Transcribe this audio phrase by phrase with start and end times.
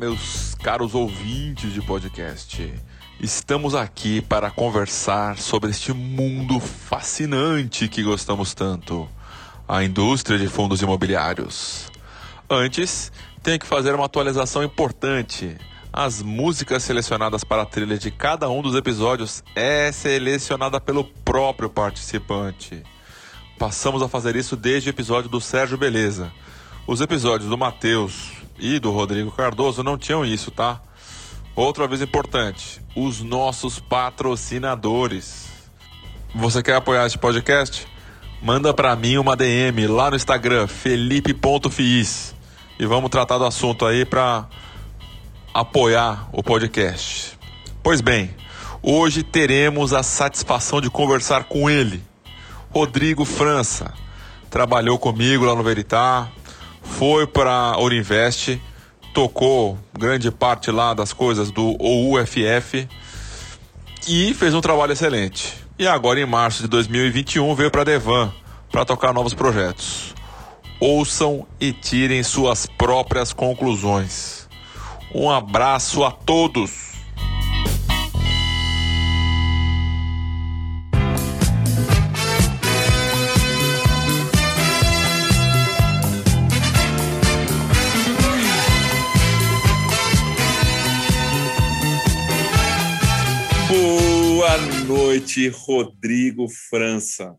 [0.00, 2.72] meus caros ouvintes de podcast.
[3.20, 9.06] Estamos aqui para conversar sobre este mundo fascinante que gostamos tanto,
[9.68, 11.92] a indústria de fundos imobiliários.
[12.48, 15.58] Antes, tenho que fazer uma atualização importante.
[15.92, 21.68] As músicas selecionadas para a trilha de cada um dos episódios é selecionada pelo próprio
[21.68, 22.82] participante.
[23.58, 26.32] Passamos a fazer isso desde o episódio do Sérgio Beleza.
[26.86, 30.80] Os episódios do Matheus e do Rodrigo Cardoso não tinham isso, tá?
[31.56, 35.48] Outra vez importante, os nossos patrocinadores.
[36.34, 37.86] Você quer apoiar este podcast?
[38.40, 42.34] Manda para mim uma DM lá no Instagram, felipe.fiz.
[42.78, 44.48] E vamos tratar do assunto aí para
[45.52, 47.38] apoiar o podcast.
[47.82, 48.34] Pois bem,
[48.82, 52.02] hoje teremos a satisfação de conversar com ele,
[52.70, 53.92] Rodrigo França.
[54.48, 56.28] Trabalhou comigo lá no Veritá,
[56.82, 58.60] foi para a Uninvest
[59.12, 62.88] tocou grande parte lá das coisas do UFF
[64.06, 65.54] e fez um trabalho excelente.
[65.78, 68.32] E agora, em março de 2021, veio para Devan
[68.70, 70.14] para tocar novos projetos.
[70.78, 74.48] Ouçam e tirem suas próprias conclusões.
[75.14, 76.89] Um abraço a todos!
[94.90, 97.36] Noite, Rodrigo França.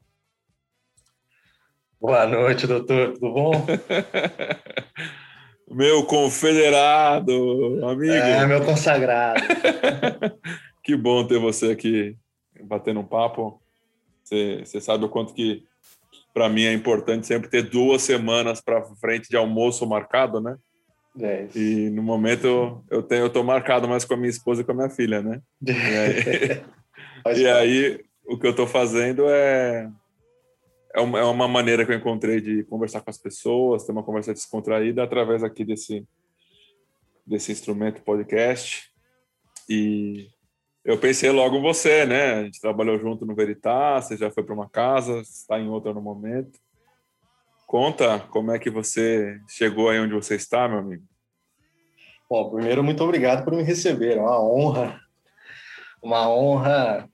[2.00, 3.12] Boa noite, doutor.
[3.12, 3.52] Tudo bom?
[5.70, 8.14] meu confederado, amigo.
[8.14, 9.42] É, meu consagrado.
[10.82, 12.16] que bom ter você aqui
[12.64, 13.62] batendo um papo.
[14.24, 15.66] Você, você sabe o quanto que
[16.34, 20.56] para mim é importante sempre ter duas semanas para frente de almoço marcado, né?
[21.20, 24.62] É e no momento eu, eu tenho eu tô marcado mais com a minha esposa
[24.62, 25.42] e com a minha filha, né?
[25.62, 26.64] E aí,
[27.36, 29.90] e aí, o que eu estou fazendo é,
[30.94, 34.04] é uma, é uma maneira que eu encontrei de conversar com as pessoas, ter uma
[34.04, 36.06] conversa descontraída através aqui desse,
[37.26, 38.92] desse instrumento podcast.
[39.70, 40.28] E
[40.84, 42.34] eu pensei logo em você, né?
[42.34, 45.94] A gente trabalhou junto no Veritas, você já foi para uma casa, está em outra
[45.94, 46.60] no momento.
[47.68, 51.04] Conta como é que você chegou aí onde você está, meu amigo.
[52.30, 54.18] Bom, primeiro, muito obrigado por me receber.
[54.18, 55.01] É uma honra,
[56.02, 57.10] uma honra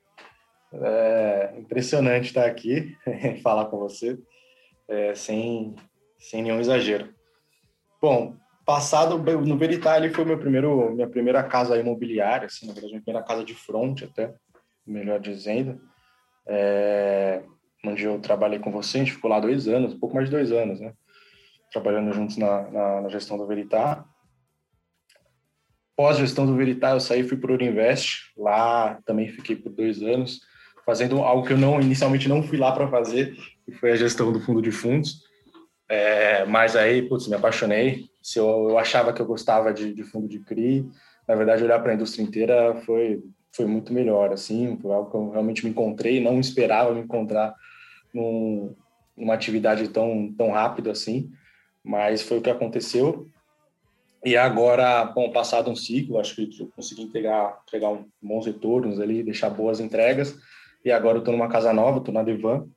[0.74, 4.18] é impressionante estar aqui e falar com você,
[4.88, 5.76] é, sem,
[6.20, 7.14] sem nenhum exagero.
[8.02, 12.94] Bom, passado no Veritá, ele foi meu primeiro, minha primeira casa imobiliária, assim, na verdade,
[12.94, 14.34] minha primeira casa de front até,
[14.86, 15.82] melhor dizendo,
[16.46, 17.44] é,
[17.86, 20.36] onde eu trabalhei com você, a gente ficou lá dois anos, um pouco mais de
[20.36, 20.94] dois anos, né?
[21.72, 24.06] Trabalhando juntos na, na, na gestão do Veritá.
[25.98, 30.02] Pós-gestão do Veritá, eu saí e fui para o Uninvest, lá também fiquei por dois
[30.02, 30.40] anos,
[30.86, 33.36] fazendo algo que eu não inicialmente não fui lá para fazer,
[33.66, 35.24] que foi a gestão do fundo de fundos.
[35.90, 38.06] É, mas aí, putz, me apaixonei.
[38.22, 40.88] Se eu, eu achava que eu gostava de, de fundo de CRI,
[41.28, 45.18] na verdade, olhar para a indústria inteira foi, foi muito melhor, assim, foi algo que
[45.18, 47.56] eu realmente me encontrei, não esperava me encontrar
[48.14, 48.76] num,
[49.16, 51.32] numa atividade tão, tão rápido assim,
[51.84, 53.28] mas foi o que aconteceu.
[54.26, 59.00] E agora, bom, passado um ciclo, acho que eu consegui entregar, entregar um, bons retornos
[59.00, 60.36] ali, deixar boas entregas,
[60.84, 62.68] e agora eu estou numa casa nova, estou na Devan,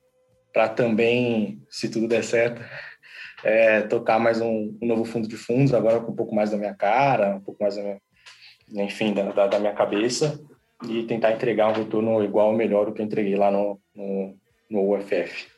[0.52, 2.62] para também, se tudo der certo,
[3.42, 6.56] é, tocar mais um, um, novo fundo de fundos, agora com um pouco mais da
[6.56, 10.40] minha cara, um pouco mais da minha, enfim, da, da, da minha cabeça,
[10.88, 14.36] e tentar entregar um retorno igual ou melhor do que eu entreguei lá no, no,
[14.70, 15.48] no UFF.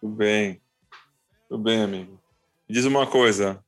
[0.00, 0.60] Tudo bem.
[1.48, 2.18] Tudo bem, amigo.
[2.68, 3.62] Diz uma coisa.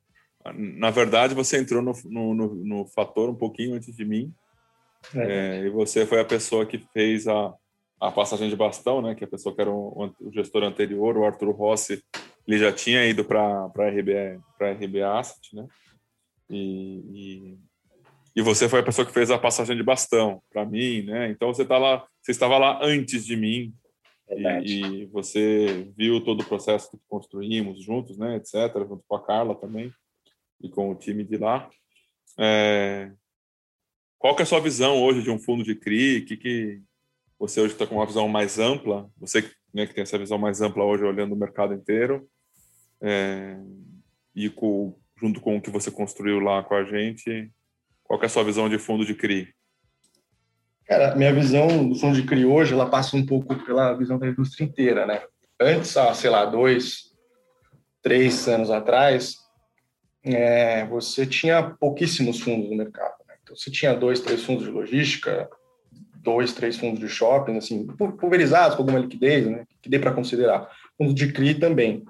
[0.54, 4.34] Na verdade, você entrou no, no, no, no fator um pouquinho antes de mim,
[5.14, 5.58] é.
[5.58, 7.52] É, e você foi a pessoa que fez a,
[8.00, 9.14] a passagem de bastão, né?
[9.14, 12.02] Que a pessoa que era o, o gestor anterior, o Arthur Rossi,
[12.46, 15.66] ele já tinha ido para a RB, RB Asset, né?
[16.48, 17.58] E, e,
[18.36, 21.30] e, você foi a pessoa que fez a passagem de bastão para mim, né?
[21.30, 23.72] Então você tá lá, você estava lá antes de mim
[24.30, 28.36] e, e, você viu todo o processo que construímos juntos, né?
[28.36, 28.54] Etc.
[28.86, 29.92] Junto com a Carla também
[30.62, 31.68] e com o time de lá.
[32.38, 33.10] É,
[34.18, 36.22] qual que é a sua visão hoje de um fundo de CRI?
[36.22, 36.80] Que, que
[37.38, 39.10] você hoje está com uma visão mais ampla?
[39.18, 42.28] Você né, que tem essa visão mais ampla hoje, olhando o mercado inteiro,
[43.00, 43.56] é,
[44.34, 47.50] e com, junto com o que você construiu lá com a gente,
[48.04, 49.48] qual que é a sua visão de fundo de CRI?
[50.84, 54.28] Cara, minha visão do fundo de CRI hoje, ela passa um pouco pela visão da
[54.28, 55.22] indústria inteira, né?
[55.60, 57.12] Antes, sei lá, dois,
[58.02, 59.36] três anos atrás,
[60.24, 63.14] é, você tinha pouquíssimos fundos no mercado.
[63.26, 63.34] Né?
[63.42, 65.48] Então, você tinha dois, três fundos de logística,
[66.16, 69.64] dois, três fundos de shopping, assim, pulverizados com alguma liquidez, né?
[69.80, 70.70] que dê para considerar.
[70.96, 72.04] Fundos de CRI também.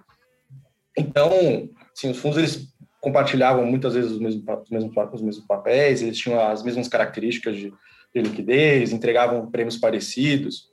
[0.97, 6.03] Então, assim, os fundos eles compartilhavam muitas vezes os mesmos, os mesmos, os mesmos papéis,
[6.03, 7.73] eles tinham as mesmas características de,
[8.15, 10.71] de liquidez, entregavam prêmios parecidos.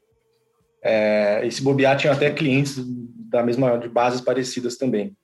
[0.84, 2.78] É, e se bobear, tinha até clientes
[3.30, 5.16] da mesma, de bases parecidas também.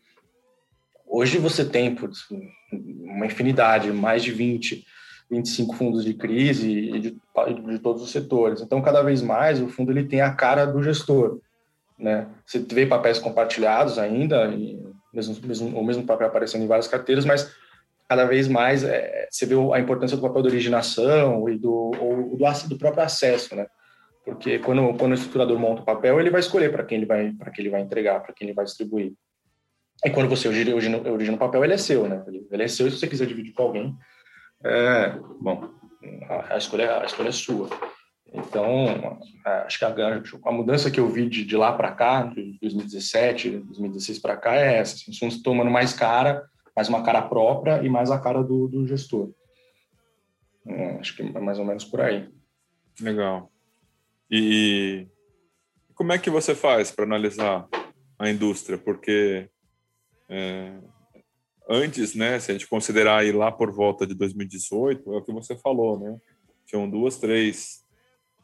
[1.16, 2.26] Hoje você tem putz,
[2.74, 4.86] uma infinidade, mais de 20,
[5.32, 6.70] 25 fundos de crise
[7.00, 8.60] de, de, todos os setores.
[8.60, 11.40] Então, cada vez mais, o fundo ele tem a cara do gestor.
[11.98, 12.28] Né?
[12.46, 14.50] Você vê papéis compartilhados ainda,
[15.14, 17.50] mesmo, mesmo, o mesmo papel aparecendo em várias carteiras, mas
[18.10, 22.36] cada vez mais é, você vê a importância do papel de originação e do, ou
[22.36, 23.68] do, do próprio acesso, né?
[24.26, 27.32] Porque quando, quando o estruturador monta o papel, ele vai escolher para quem ele vai
[27.32, 29.14] para quem ele vai entregar, para quem ele vai distribuir.
[30.04, 32.24] E quando você origina, origina o papel, ele é seu, né?
[32.28, 33.96] Ele é seu se você quiser dividir com alguém,
[34.64, 35.10] é,
[35.40, 35.70] bom,
[36.30, 37.70] a, a, escolha, a escolha é sua.
[38.34, 39.20] Então,
[39.66, 43.50] acho que a, a, mudança que eu vi de, de lá para cá, de 2017,
[43.52, 44.96] 2016 para cá, é essa.
[44.96, 46.44] Assim, os fundos tomando mais cara,
[46.76, 49.32] mais uma cara própria e mais a cara do, do gestor.
[50.66, 52.28] Hum, acho que é mais ou menos por aí.
[53.00, 53.52] Legal.
[54.30, 55.08] E
[55.94, 57.68] como é que você faz para analisar
[58.18, 58.78] a indústria?
[58.78, 59.50] Porque
[60.30, 60.74] é,
[61.70, 65.32] antes, né, se a gente considerar ir lá por volta de 2018, é o que
[65.32, 66.18] você falou, né?
[66.66, 67.84] Tinham duas, três,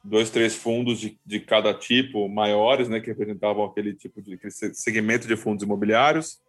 [0.04, 4.52] dois, três fundos de, de cada tipo maiores, né, que representavam aquele tipo de aquele
[4.52, 6.40] segmento de fundos imobiliários.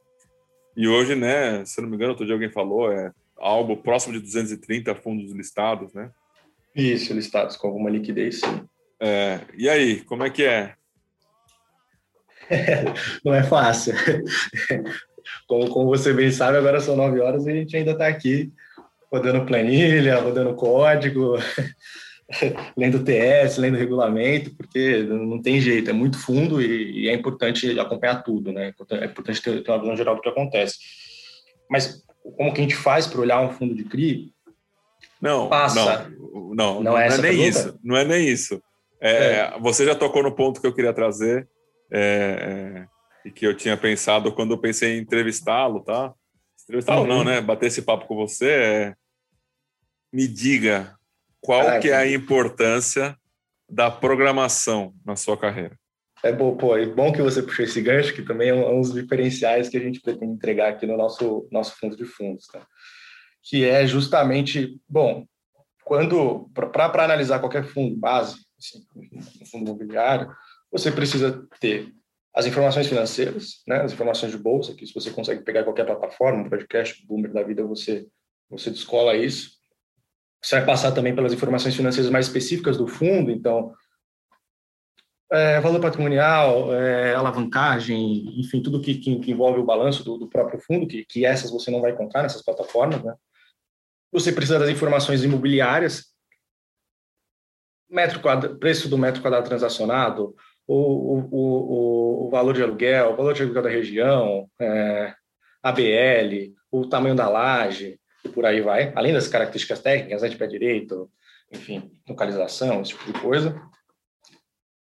[0.77, 4.21] E hoje, né, se não me engano, outro dia alguém falou, é algo próximo de
[4.21, 6.11] 230 fundos listados, né?
[6.75, 8.67] Isso, listados com alguma liquidez, sim.
[8.99, 10.75] É, e aí, como é que é?
[13.25, 13.95] não é fácil.
[15.47, 18.53] Como, como você bem sabe, agora são nove horas e a gente ainda está aqui
[19.13, 21.35] rodando planilha, rodando código,
[22.77, 27.79] lendo TS, lendo regulamento, porque não tem jeito, é muito fundo e, e é importante
[27.79, 28.73] acompanhar tudo, né?
[28.91, 30.77] É importante ter, ter, uma visão geral do que acontece.
[31.69, 32.03] Mas
[32.37, 34.33] como que a gente faz para olhar um fundo de CRI?
[35.21, 36.09] Não, Passa.
[36.19, 37.49] não, não, não, é, não é nem pergunta?
[37.49, 38.63] isso, não é nem isso.
[39.01, 39.55] É, é.
[39.61, 41.49] Você já tocou no ponto que eu queria trazer.
[41.91, 42.92] É, é
[43.25, 46.13] e que eu tinha pensado quando eu pensei em entrevistá-lo, tá?
[46.65, 47.41] Entrevistá-lo não, né?
[47.41, 48.95] Bater esse papo com você é...
[50.13, 50.95] Me diga
[51.41, 53.17] qual que é a importância
[53.69, 55.79] da programação na sua carreira.
[56.23, 58.93] É bom, pô, é bom que você puxou esse gancho, que também é um, dos
[58.93, 62.65] diferenciais que a gente pretende entregar aqui no nosso, nosso fundo de fundos, tá?
[63.43, 65.27] Que é justamente, bom,
[65.85, 68.85] quando, para analisar qualquer fundo base, assim,
[69.41, 70.33] um fundo imobiliário,
[70.71, 71.93] você precisa ter
[72.35, 76.49] as informações financeiras, né, as informações de bolsa, que se você consegue pegar qualquer plataforma,
[76.49, 78.07] podcast, Boomer da vida, você,
[78.49, 79.61] você descola isso.
[80.43, 83.75] Você vai passar também pelas informações financeiras mais específicas do fundo, então,
[85.31, 90.29] é, valor patrimonial, é, alavancagem, enfim, tudo que, que, que envolve o balanço do, do,
[90.29, 93.15] próprio fundo, que, que essas você não vai encontrar nessas plataformas, né?
[94.13, 96.13] Você precisa das informações imobiliárias,
[97.89, 100.35] metro quadrado, preço do metro quadrado transacionado,
[100.67, 105.15] o, o, o, valor de aluguel, o valor de aluguel da região, é,
[105.63, 110.37] ABL, o tamanho da laje, e por aí vai, além das características técnicas, né, de
[110.37, 111.11] pé direito,
[111.53, 113.61] enfim, localização, esse tipo de coisa.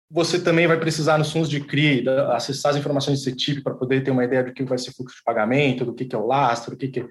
[0.10, 2.04] Você também vai precisar, nos fundos de CRI,
[2.34, 5.16] acessar as informações desse tipo para poder ter uma ideia do que vai ser fluxo
[5.16, 7.08] de pagamento, do que, que é o lastro, do que, que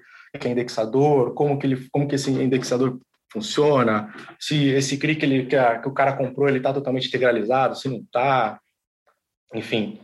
[0.47, 2.99] é indexador, como que, ele, como que esse indexador
[3.31, 7.07] funciona, se esse CRI que, ele, que, a, que o cara comprou ele está totalmente
[7.07, 8.59] integralizado, se não está,
[9.53, 9.99] enfim.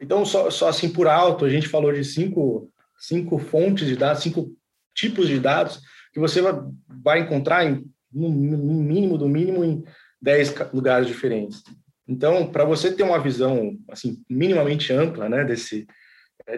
[0.00, 4.22] Então, só, só assim por alto, a gente falou de cinco, cinco fontes de dados,
[4.22, 4.54] cinco
[4.94, 5.80] tipos de dados
[6.12, 6.40] que você
[7.02, 9.82] vai, encontrar em, no, mínimo do mínimo em
[10.20, 11.62] dez lugares diferentes.
[12.06, 15.86] Então, para você ter uma visão assim minimamente ampla, né, desse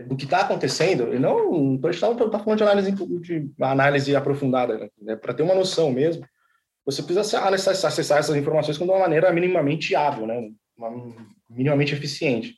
[0.07, 4.91] do que está acontecendo, e não estou tá, tá falando de análise, de análise aprofundada,
[5.01, 5.17] né?
[5.17, 6.27] para ter uma noção mesmo,
[6.85, 10.51] você precisa acessar, acessar essas informações de uma maneira minimamente hábil, né?
[10.77, 11.15] Uma,
[11.49, 12.55] minimamente eficiente.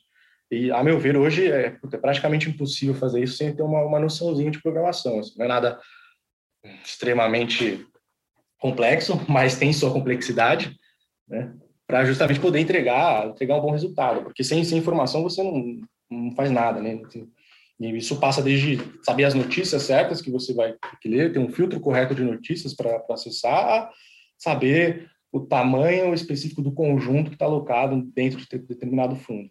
[0.49, 3.99] E, a meu ver, hoje é, é, praticamente impossível fazer isso sem ter uma, uma
[3.99, 5.19] noçãozinha de programação.
[5.19, 5.79] Assim, não é nada
[6.83, 7.85] extremamente
[8.57, 10.75] complexo, mas tem sua complexidade,
[11.27, 11.53] né?
[11.85, 14.23] Para justamente poder entregar, entregar um bom resultado.
[14.23, 17.01] Porque sem, sem informação você não, não faz nada, né?
[17.79, 21.79] E isso passa desde saber as notícias certas que você vai ler, ter um filtro
[21.79, 23.89] correto de notícias para acessar,
[24.37, 29.49] saber o tamanho específico do conjunto que está alocado dentro de determinado fundo.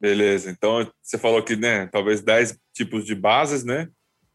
[0.00, 0.50] Beleza.
[0.50, 3.88] Então, você falou que, né, talvez 10 tipos de bases, né?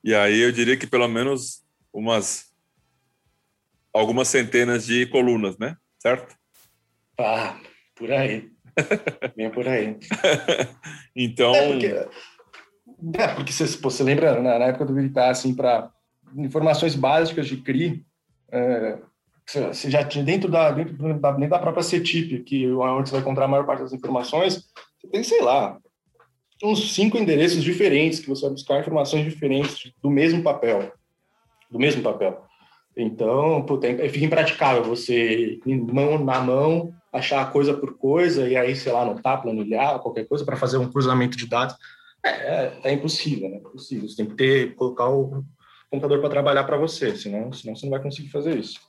[0.03, 2.49] E aí eu diria que pelo menos umas
[3.93, 5.75] algumas centenas de colunas, né?
[5.99, 6.35] Certo?
[7.19, 7.59] Ah,
[7.95, 8.49] por aí.
[9.35, 9.97] Bem por aí.
[11.15, 11.53] então.
[11.55, 11.85] É porque,
[13.13, 15.91] é porque você, você lembra, na, época do Veritar, assim, para
[16.35, 18.05] informações básicas de CRI,
[18.51, 18.97] é,
[19.45, 23.13] você já tinha dentro da, dentro da, dentro da própria CETIP, que é onde você
[23.13, 24.69] vai encontrar a maior parte das informações,
[24.99, 25.77] você tem, sei lá,
[26.63, 30.91] uns cinco endereços diferentes que você vai buscar informações diferentes do mesmo papel.
[31.71, 32.48] Do mesmo papel.
[33.01, 38.75] Então, puta, é, fica impraticável você, mão na mão, achar coisa por coisa e aí,
[38.75, 41.77] sei lá, anotar, planilhar, qualquer coisa para fazer um cruzamento de dados.
[42.23, 43.55] É, é, é impossível, né?
[43.55, 44.07] É impossível.
[44.07, 45.45] Você tem que ter, colocar o
[45.89, 48.81] computador para trabalhar para você, senão, senão você não vai conseguir fazer isso.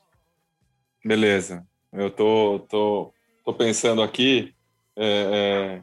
[1.05, 1.64] Beleza.
[1.93, 3.14] Eu tô, tô,
[3.45, 4.52] tô pensando aqui,
[4.97, 5.83] é,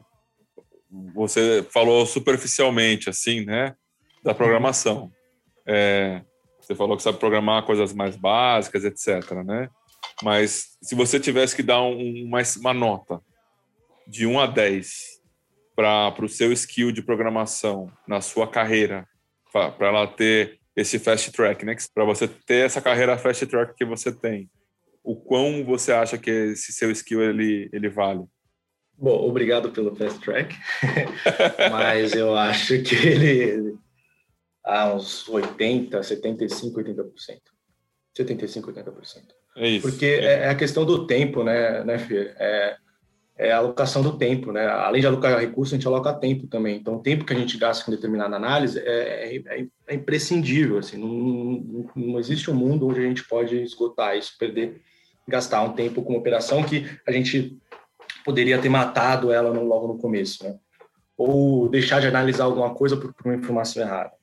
[1.14, 3.74] você falou superficialmente, assim, né,
[4.22, 5.10] da programação.
[5.66, 6.22] É,
[6.68, 9.70] você falou que sabe programar coisas mais básicas, etc, né?
[10.22, 13.22] Mas se você tivesse que dar um, uma, uma nota
[14.06, 14.92] de 1 a 10
[15.74, 19.08] para o seu skill de programação na sua carreira,
[19.50, 21.74] para ela ter esse fast track, né?
[21.94, 24.50] Para você ter essa carreira fast track que você tem,
[25.02, 28.24] o quão você acha que esse seu skill ele, ele vale?
[28.92, 30.54] Bom, obrigado pelo fast track,
[31.72, 33.78] mas eu acho que ele
[34.68, 37.04] há uns 80, 75, 80%.
[38.14, 39.22] 75, 80%.
[39.56, 39.88] É isso.
[39.88, 40.44] Porque é.
[40.44, 42.34] é a questão do tempo, né, né Fê?
[42.38, 42.76] É,
[43.38, 44.66] é a alocação do tempo, né?
[44.66, 46.76] Além de alocar recursos, a gente aloca tempo também.
[46.76, 50.96] Então, o tempo que a gente gasta com determinada análise é, é, é imprescindível, assim.
[50.96, 54.80] Não, não, não, existe um mundo onde a gente pode esgotar isso, perder,
[55.26, 57.56] gastar um tempo com uma operação que a gente
[58.24, 60.56] poderia ter matado ela no, logo no começo, né?
[61.16, 64.17] Ou deixar de analisar alguma coisa por, por uma informação errada.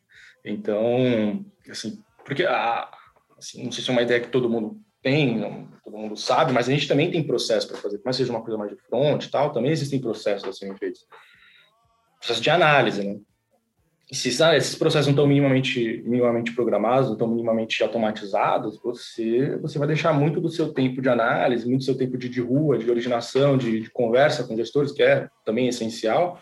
[0.45, 2.89] Então, assim, porque a,
[3.37, 6.53] assim, não sei se é uma ideia que todo mundo tem, não, todo mundo sabe,
[6.53, 9.23] mas a gente também tem processo para fazer, mas seja uma coisa mais de front
[9.23, 11.05] e tal, também existem processos a serem feitos.
[12.19, 13.19] Processo de análise, né?
[14.11, 19.87] Se esses processos não estão minimamente, minimamente programados, não estão minimamente automatizados, você, você vai
[19.87, 22.89] deixar muito do seu tempo de análise, muito do seu tempo de, de rua, de
[22.89, 26.39] originação, de, de conversa com gestores, que é também essencial,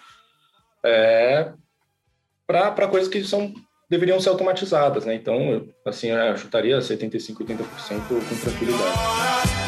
[0.85, 1.53] é,
[2.45, 3.53] para coisas que são
[3.89, 5.15] deveriam ser automatizadas, né?
[5.15, 7.57] Então, assim, eu chutaria 75, 80%
[8.07, 9.62] com tranquilidade.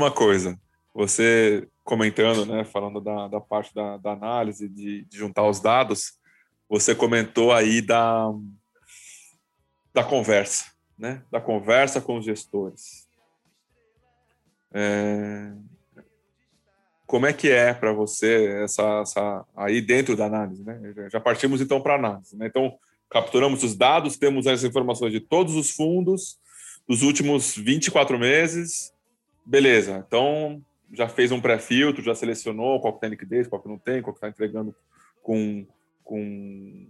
[0.00, 0.58] Uma coisa.
[0.94, 6.14] Você comentando, né, falando da, da parte da, da análise, de, de, juntar os dados,
[6.68, 8.32] você comentou aí da,
[9.92, 10.66] da conversa,
[10.96, 11.22] né?
[11.30, 13.08] Da conversa com os gestores.
[14.72, 15.52] É...
[17.06, 21.08] Como é que é para você essa, essa aí dentro da análise, né?
[21.10, 22.46] Já partimos então para análise, né?
[22.46, 22.78] Então
[23.10, 26.38] capturamos os dados, temos as informações de todos os fundos
[26.88, 28.92] dos últimos 24 meses
[29.44, 33.78] beleza, então já fez um pré-filtro, já selecionou qual que tem liquidez, qual que não
[33.78, 34.74] tem, qual que está entregando
[35.22, 35.66] com,
[36.02, 36.86] com,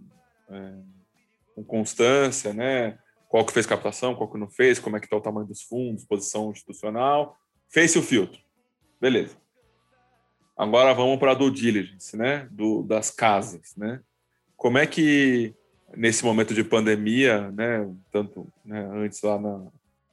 [0.49, 0.73] é,
[1.55, 2.97] com, constância, né?
[3.29, 5.61] Qual que fez captação, qual que não fez, como é que está o tamanho dos
[5.61, 7.37] fundos, posição institucional.
[7.69, 8.39] Fez o filtro.
[8.99, 9.37] Beleza.
[10.57, 12.47] Agora vamos para a diligence, né?
[12.51, 14.01] Do, das casas, né?
[14.57, 15.55] Como é que
[15.95, 17.89] nesse momento de pandemia, né?
[18.11, 19.67] Tanto né, antes lá na,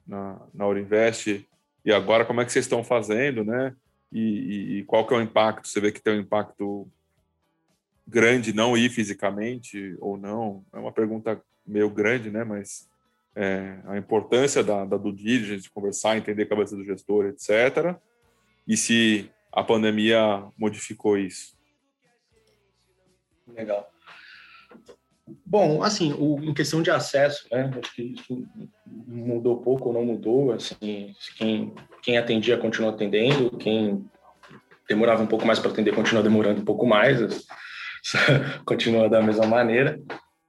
[0.07, 1.47] na, na Urinvest,
[1.89, 3.75] e agora como é que vocês estão fazendo, né?
[4.11, 5.67] E, e, e, qual que é o impacto?
[5.67, 6.87] Você vê que tem um impacto
[8.07, 10.63] grande não ir fisicamente ou não?
[10.71, 12.43] É uma pergunta meio grande, né?
[12.43, 12.87] Mas
[13.35, 17.95] é, a importância da, da due diligence, de conversar, entender a cabeça do gestor, etc.
[18.67, 21.57] E se a pandemia modificou isso?
[23.47, 23.91] Legal.
[25.45, 28.47] Bom, assim, o, em questão de acesso, né, acho que isso
[28.85, 34.05] mudou pouco ou não mudou, assim, quem, quem atendia continua atendendo, quem
[34.87, 37.19] demorava um pouco mais para atender continua demorando um pouco mais,
[38.65, 39.99] continua da mesma maneira.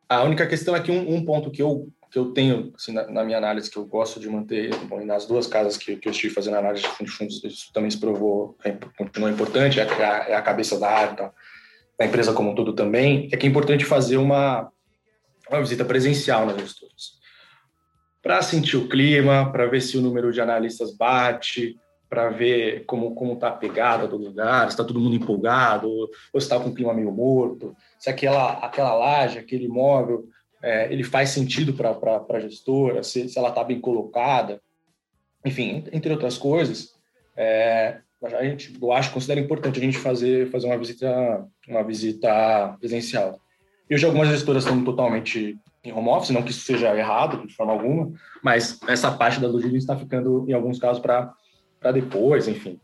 [0.08, 3.06] A única questão é que um, um ponto que eu, que eu tenho assim, na,
[3.06, 6.12] na, minha análise, que eu gosto de manter, bom, nas duas casas que, que eu
[6.12, 10.34] estive fazendo análise de fundos, isso também se provou, é, continua importante, é a, é
[10.34, 11.32] a cabeça da área, tá?
[12.00, 14.72] Da empresa como um todo também, é que é importante fazer uma,
[15.50, 17.20] uma visita presencial nas gestoras.
[18.22, 21.78] Para sentir o clima, para ver se o número de analistas bate,
[22.08, 26.40] para ver como como está a pegada do lugar, se está todo mundo empolgado, ou
[26.40, 30.24] se está com o clima meio morto, se aquela aquela laje, aquele imóvel,
[30.62, 34.58] é, ele faz sentido para a gestora, se, se ela está bem colocada,
[35.44, 36.94] enfim, entre outras coisas.
[37.36, 42.76] É, a gente, eu acho, considero importante a gente fazer fazer uma visita uma visita
[42.78, 43.40] presencial.
[43.88, 47.54] E hoje algumas gestoras estão totalmente em home office, não que isso seja errado de
[47.54, 48.12] forma alguma,
[48.42, 52.78] mas essa parte da logística está ficando em alguns casos para depois, enfim.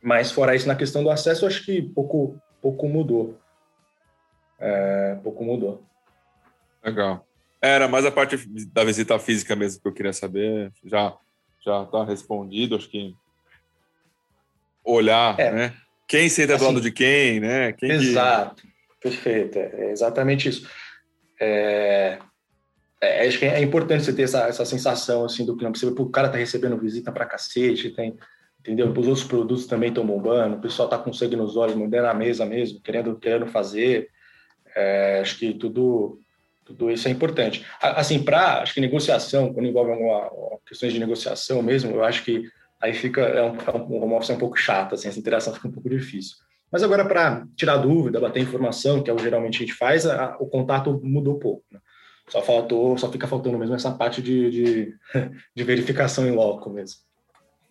[0.00, 3.38] Mas fora isso, na questão do acesso, acho que pouco, pouco mudou.
[4.58, 5.82] É, pouco mudou.
[6.84, 7.26] Legal.
[7.60, 8.36] Era mais a parte
[8.68, 10.70] da visita física mesmo que eu queria saber.
[10.84, 11.16] Já
[11.64, 12.76] já está respondido.
[12.76, 13.16] Acho que
[14.84, 15.50] olhar, é.
[15.50, 15.74] né?
[16.06, 17.72] Quem senta assim, do lado de quem, né?
[17.72, 18.62] Quem exato.
[18.62, 18.74] Que...
[19.00, 19.58] Perfeito.
[19.58, 20.68] É exatamente isso.
[21.40, 22.18] É,
[23.00, 25.78] é, acho que é importante você ter essa, essa sensação assim do cliente.
[25.78, 28.16] Você vê, o cara tá recebendo visita pra cacete, tem,
[28.60, 28.90] entendeu?
[28.90, 32.14] Os outros produtos também estão bombando, o pessoal tá com sangue nos olhos, mudando a
[32.14, 34.08] mesa mesmo, querendo, querendo fazer.
[34.74, 36.18] É, acho que tudo,
[36.64, 37.64] tudo isso é importante.
[37.80, 40.30] Assim, para acho que negociação, quando envolve alguma,
[40.66, 42.48] questões de negociação mesmo, eu acho que
[42.84, 45.54] aí fica é um, é um home office é um pouco chato, assim, essa interação
[45.54, 46.36] fica um pouco difícil.
[46.70, 50.06] Mas agora para tirar dúvida, bater informação, que é o que geralmente a gente faz,
[50.06, 51.64] a, o contato mudou um pouco.
[51.72, 51.80] Né?
[52.28, 54.94] Só faltou, só fica faltando mesmo essa parte de, de,
[55.54, 57.00] de verificação em loco mesmo.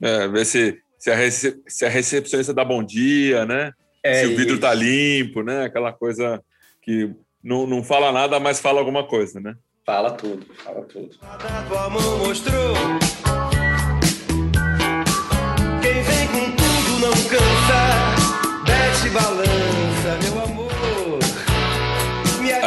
[0.02, 3.72] É, ver se, se, a, rece, se a recepcionista dá bom dia, né?
[4.02, 5.64] É se o vidro tá limpo, né?
[5.64, 6.44] Aquela coisa
[6.82, 9.56] que não, não fala nada, mas fala alguma coisa, né?
[9.86, 11.10] Fala tudo, fala tudo.
[11.20, 13.23] Quem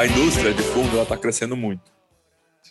[0.07, 1.93] a indústria de fundo está crescendo muito.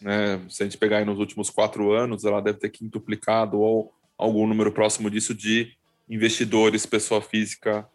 [0.02, 0.42] Né?
[0.50, 4.72] Se a gente pegar nos últimos quatro anos, ela deve ter quintuplicado ou algum número
[4.72, 5.74] próximo disso de
[6.10, 7.86] investidores, pessoa física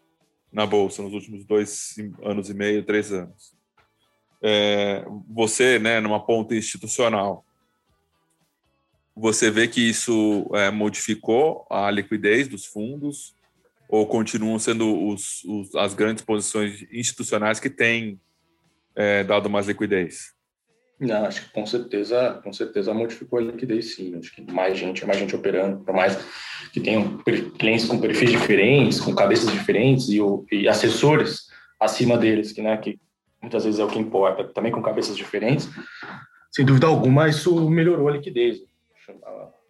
[0.53, 3.55] na bolsa nos últimos dois anos e meio, três anos.
[4.43, 7.43] É, você, né, numa ponta institucional,
[9.17, 13.35] você vê que isso é, modificou a liquidez dos fundos
[13.89, 18.21] ou continuam sendo os, os, as grandes posições institucionais que têm
[19.01, 20.35] é, dado mais liquidez?
[21.01, 24.15] Não, acho que com certeza, com certeza modificou a liquidez sim.
[24.19, 26.19] Acho que mais gente, mais gente operando, por mais
[26.71, 27.17] que tenham
[27.59, 31.49] clientes com perfis diferentes, com cabeças diferentes e, o, e assessores
[31.81, 33.01] acima deles, que, né, que
[33.41, 35.71] muitas vezes é o que importa, também com cabeças diferentes.
[36.53, 38.59] Sem dúvida alguma, isso melhorou a liquidez.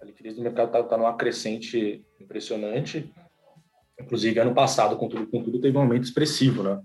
[0.00, 3.08] A liquidez do mercado está tá numa crescente impressionante.
[4.00, 6.80] Inclusive, ano passado, com tudo, com tudo teve um aumento expressivo, né?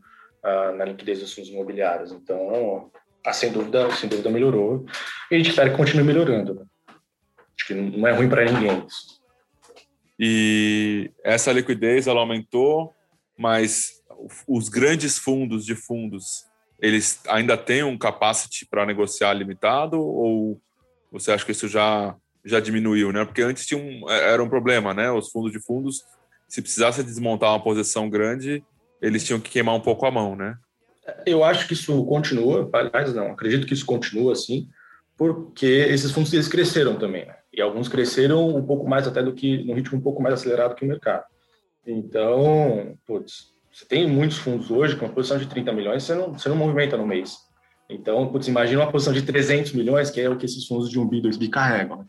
[0.77, 2.12] Na liquidez dos fundos imobiliários.
[2.12, 2.91] Então,
[3.25, 4.86] ah, sem dúvida, sem dúvida melhorou.
[5.31, 6.55] E a gente espera que continue melhorando.
[6.55, 6.65] Né?
[7.58, 9.19] Acho que não é ruim para ninguém isso.
[10.19, 12.93] E essa liquidez ela aumentou,
[13.38, 14.01] mas
[14.47, 16.45] os grandes fundos de fundos
[16.79, 20.62] eles ainda têm um capacity para negociar limitado ou
[21.12, 22.15] você acha que isso já
[22.47, 23.25] já diminuiu, né?
[23.25, 25.10] Porque antes tinha um, era um problema, né?
[25.10, 26.05] Os fundos de fundos,
[26.47, 28.63] se precisasse desmontar uma posição grande,
[29.06, 30.58] eles tinham que queimar um pouco a mão, né?
[31.26, 34.68] Eu acho que isso continua, aliás, não, acredito que isso continua assim,
[35.15, 37.36] porque esses fundos eles cresceram também, né?
[37.54, 40.76] E alguns cresceram um pouco mais até do que, no ritmo um pouco mais acelerado
[40.76, 41.24] que o mercado.
[41.86, 46.34] Então, putz, você tem muitos fundos hoje com uma posição de 30 milhões, você não,
[46.34, 47.38] você não movimenta no mês.
[47.88, 51.00] Então, putz, imagina uma posição de 300 milhões, que é o que esses fundos de
[51.00, 52.00] um bi, dois bi carregam.
[52.00, 52.06] Né?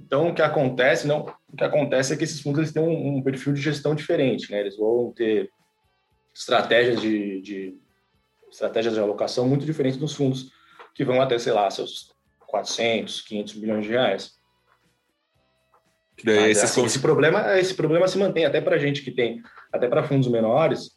[0.00, 3.16] Então, o que acontece, não, o que acontece é que esses fundos eles têm um,
[3.16, 4.60] um perfil de gestão diferente, né?
[4.60, 5.50] Eles vão ter
[6.38, 7.78] estratégias de, de,
[8.50, 10.52] estratégias de alocação muito diferentes dos fundos
[10.94, 12.12] que vão até, sei lá, seus
[12.46, 14.38] 400, 500 bilhões de reais.
[16.24, 19.40] Mas, assim, esse problema esse problema se mantém até para gente que tem
[19.72, 20.96] até para fundos menores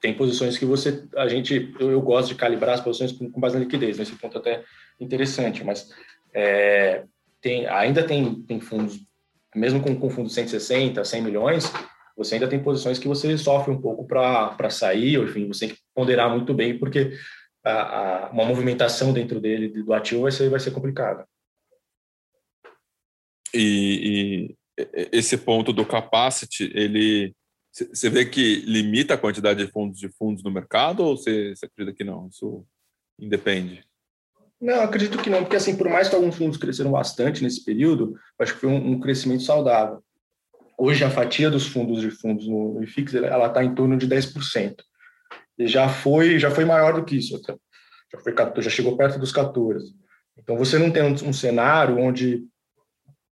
[0.00, 3.40] tem posições que você a gente eu, eu gosto de calibrar as posições com, com,
[3.40, 4.64] base na liquidez nesse ponto até
[4.98, 5.90] interessante mas
[6.34, 7.04] é,
[7.40, 8.98] tem ainda tem tem fundos
[9.54, 11.72] mesmo com, com fundos 160 100 milhões
[12.16, 15.76] você ainda tem posições que você sofre um pouco para sair, ou enfim, você tem
[15.76, 17.12] que ponderar muito bem, porque
[17.64, 21.26] a, a, uma movimentação dentro dele, do ativo, vai ser, vai ser complicada.
[23.52, 24.48] E,
[24.78, 27.34] e, esse ponto do capacity, ele
[27.72, 31.94] você vê que limita a quantidade de fundos de fundos no mercado ou você, acredita
[31.94, 32.26] que não?
[32.28, 32.64] Isso
[33.18, 33.84] independe?
[34.58, 38.18] Não, acredito que não, porque assim, por mais que alguns fundos cresceram bastante nesse período,
[38.38, 40.02] acho que foi um, um crescimento saudável.
[40.78, 44.74] Hoje, a fatia dos fundos de fundos no IFIX ela está em torno de 10%.
[45.58, 47.36] E já foi, já foi maior do que isso.
[47.36, 47.56] Até.
[48.12, 49.94] já, foi, já chegou perto dos 14.
[50.38, 52.44] Então, você não tem um, um cenário onde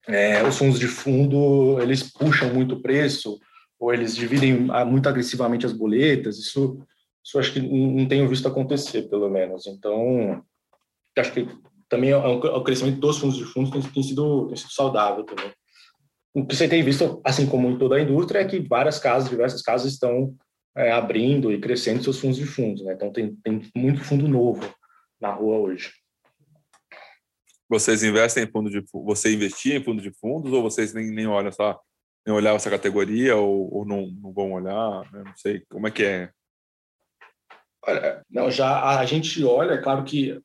[0.07, 3.39] é, os fundos de fundo eles puxam muito o preço
[3.79, 6.37] ou eles dividem muito agressivamente as boletas.
[6.37, 6.85] Isso,
[7.23, 9.65] isso acho que não tenho visto acontecer, pelo menos.
[9.65, 10.43] Então,
[11.17, 11.47] acho que
[11.87, 15.51] também é o crescimento dos fundos de fundos tem, tem, sido, tem sido saudável também.
[16.33, 19.29] O que você tem visto, assim como em toda a indústria, é que várias casas,
[19.29, 20.35] diversas casas estão
[20.75, 22.83] é, abrindo e crescendo seus fundos de fundos.
[22.83, 22.93] Né?
[22.93, 24.61] Então, tem, tem muito fundo novo
[25.19, 25.91] na rua hoje.
[27.67, 31.27] Vocês investem em fundo de você investia em fundo de fundos ou vocês nem, nem
[31.27, 31.79] olham só
[32.25, 35.01] nem olhar essa categoria ou, ou não, não vão olhar?
[35.11, 35.23] Né?
[35.25, 36.31] Não sei como é que é.
[37.85, 40.41] Olha, não, já a gente olha, é claro que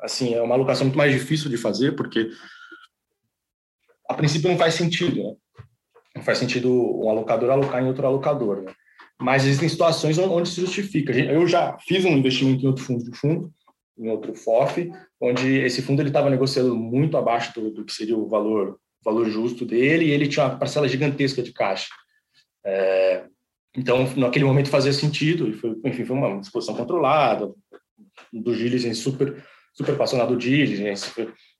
[0.00, 2.30] assim é uma alocação muito mais difícil de fazer porque
[4.08, 5.36] a princípio não faz sentido, né?
[6.16, 8.72] Não faz sentido um alocador alocar em outro alocador, né?
[9.20, 11.12] Mas existem situações onde se justifica.
[11.12, 13.52] Eu já fiz um investimento em outro fundo de fundo
[13.98, 14.90] em outro FOF,
[15.20, 19.28] onde esse fundo ele estava negociando muito abaixo do, do, que seria o valor valor
[19.28, 21.88] justo dele e ele tinha uma parcela gigantesca de caixa.
[22.64, 23.24] É,
[23.76, 27.52] então, naquele momento fazia sentido e foi, enfim, foi uma disposição controlada
[28.32, 31.12] do diligence super super apaixonado do diligence,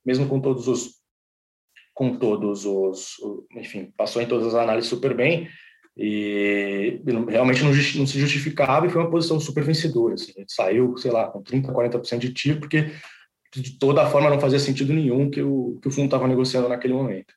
[0.04, 0.97] mesmo com todos os
[1.98, 3.16] com todos os,
[3.56, 5.48] enfim, passou em todas as análises super bem
[5.96, 10.14] e realmente não, não, se justificava e foi uma posição super vencedora.
[10.14, 10.32] Assim.
[10.36, 12.92] A gente saiu, sei lá, com 30%, 40% de tiro, porque
[13.52, 16.94] de toda forma não fazia sentido nenhum que o, que o fundo estava negociando naquele
[16.94, 17.34] momento.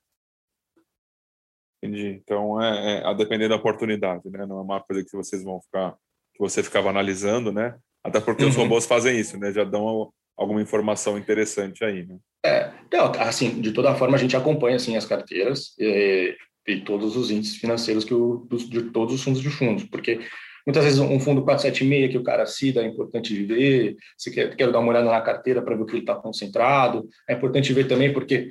[1.83, 2.21] Entendi.
[2.23, 4.45] Então, é, é, a depender da oportunidade, né?
[4.45, 5.97] Não é uma coisa que vocês vão ficar,
[6.35, 7.79] que você ficava analisando, né?
[8.03, 8.49] Até porque uhum.
[8.51, 9.51] os robôs fazem isso, né?
[9.51, 12.15] Já dão alguma informação interessante aí, né?
[12.43, 16.35] É, então, assim, de toda forma a gente acompanha assim as carteiras e,
[16.67, 20.19] e todos os índices financeiros que o, dos, de todos os fundos de fundos, porque
[20.65, 24.71] muitas vezes um fundo 476 que o cara cita é importante ver, se quer, quer
[24.71, 27.87] dar uma olhada na carteira para ver o que ele está concentrado, é importante ver
[27.87, 28.49] também porque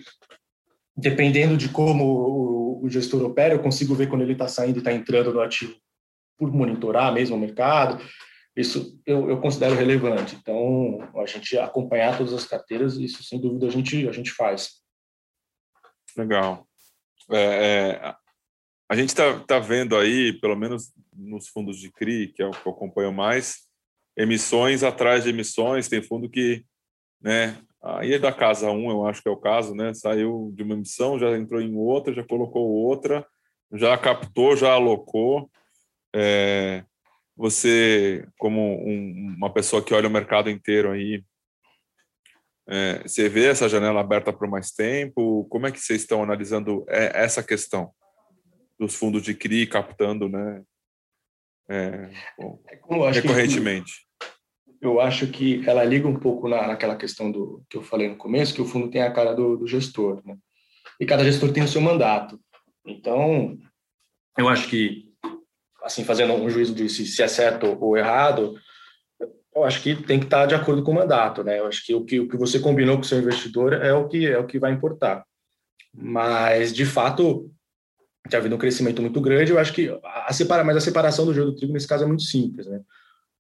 [0.96, 4.78] dependendo de como o, o gestor opera, eu consigo ver quando ele está saindo e
[4.78, 5.74] está entrando no ativo
[6.38, 8.02] por monitorar mesmo o mercado,
[8.56, 10.36] isso eu, eu, considero relevante.
[10.36, 14.80] Então, a gente acompanhar todas as carteiras, isso sem dúvida a gente, a gente faz.
[16.16, 16.66] Legal.
[17.30, 18.14] É, é,
[18.88, 22.50] a gente está tá vendo aí, pelo menos nos fundos de CRI, que é o
[22.50, 23.68] que eu acompanho mais,
[24.16, 25.88] emissões atrás de emissões.
[25.88, 26.64] Tem fundo que,
[27.20, 30.64] né, aí é da casa 1, eu acho que é o caso, né, saiu de
[30.64, 33.24] uma emissão, já entrou em outra, já colocou outra,
[33.72, 35.48] já captou, já alocou.
[36.12, 36.84] É,
[37.36, 41.24] você, como um, uma pessoa que olha o mercado inteiro aí,
[42.68, 45.44] é, você vê essa janela aberta por mais tempo?
[45.50, 47.90] Como é que vocês estão analisando é, essa questão
[48.78, 50.62] dos fundos de CRI captando, né?
[51.68, 52.60] É, bom,
[53.08, 53.92] é recorrentemente.
[54.78, 58.08] Que, eu acho que ela liga um pouco na, naquela questão do que eu falei
[58.08, 60.36] no começo, que o fundo tem a cara do, do gestor, né?
[61.00, 62.40] E cada gestor tem o seu mandato.
[62.86, 63.58] Então,
[64.38, 65.09] eu acho que
[65.82, 68.54] assim, fazendo um juízo de se, se é certo ou errado,
[69.54, 71.58] eu acho que tem que estar de acordo com o mandato, né?
[71.58, 74.08] Eu acho que o que, o que você combinou com o seu investidor é o
[74.08, 75.24] que é o que vai importar.
[75.92, 77.50] Mas, de fato,
[78.28, 79.50] tem havido um crescimento muito grande.
[79.50, 82.06] Eu acho que a separa, mas a separação do jogo do trigo nesse caso é
[82.06, 82.80] muito simples, né?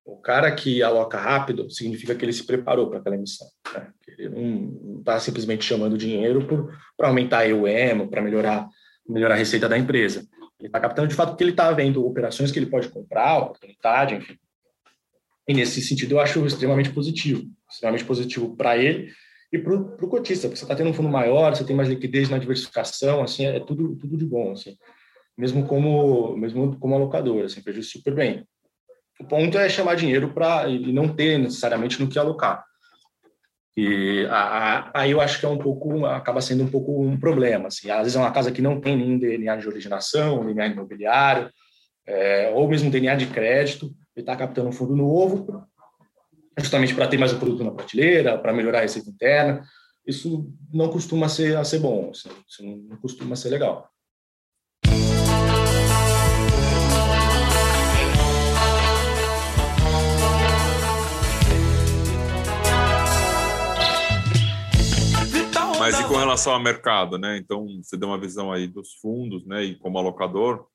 [0.04, 3.46] O cara que aloca rápido significa que ele se preparou para aquela emissão.
[3.72, 3.92] Né?
[4.08, 6.44] Ele não está simplesmente chamando dinheiro
[6.96, 8.68] para aumentar a EUM, para melhorar
[9.08, 10.26] melhorar a receita da empresa.
[10.60, 14.14] Ele está captando de fato porque ele está vendo operações que ele pode comprar, oportunidade,
[14.14, 14.38] enfim.
[15.48, 19.10] E nesse sentido eu acho extremamente positivo, extremamente positivo para ele
[19.52, 22.28] e para o cotista, porque você está tendo um fundo maior, você tem mais liquidez
[22.28, 24.76] na diversificação, assim, é tudo, tudo de bom, assim.
[25.36, 28.46] Mesmo como, mesmo como alocador, assim, vejo super bem.
[29.18, 32.64] O ponto é chamar dinheiro para e não ter necessariamente no que alocar.
[33.82, 34.26] E
[34.92, 37.68] aí eu acho que é um pouco, acaba sendo um pouco um problema.
[37.68, 37.90] Assim.
[37.90, 41.50] Às vezes é uma casa que não tem nenhum DNA de originação, DNA imobiliário,
[42.06, 45.64] é, ou mesmo DNA de crédito, ele está captando um fundo novo,
[46.58, 49.62] justamente para ter mais um produto na prateleira, para melhorar a receita interna.
[50.06, 53.89] Isso não costuma ser, ser bom, assim, isso não costuma ser legal.
[65.92, 67.36] Mas e com relação ao mercado, né?
[67.36, 69.64] Então, você deu uma visão aí dos fundos, né?
[69.64, 70.66] E como alocador,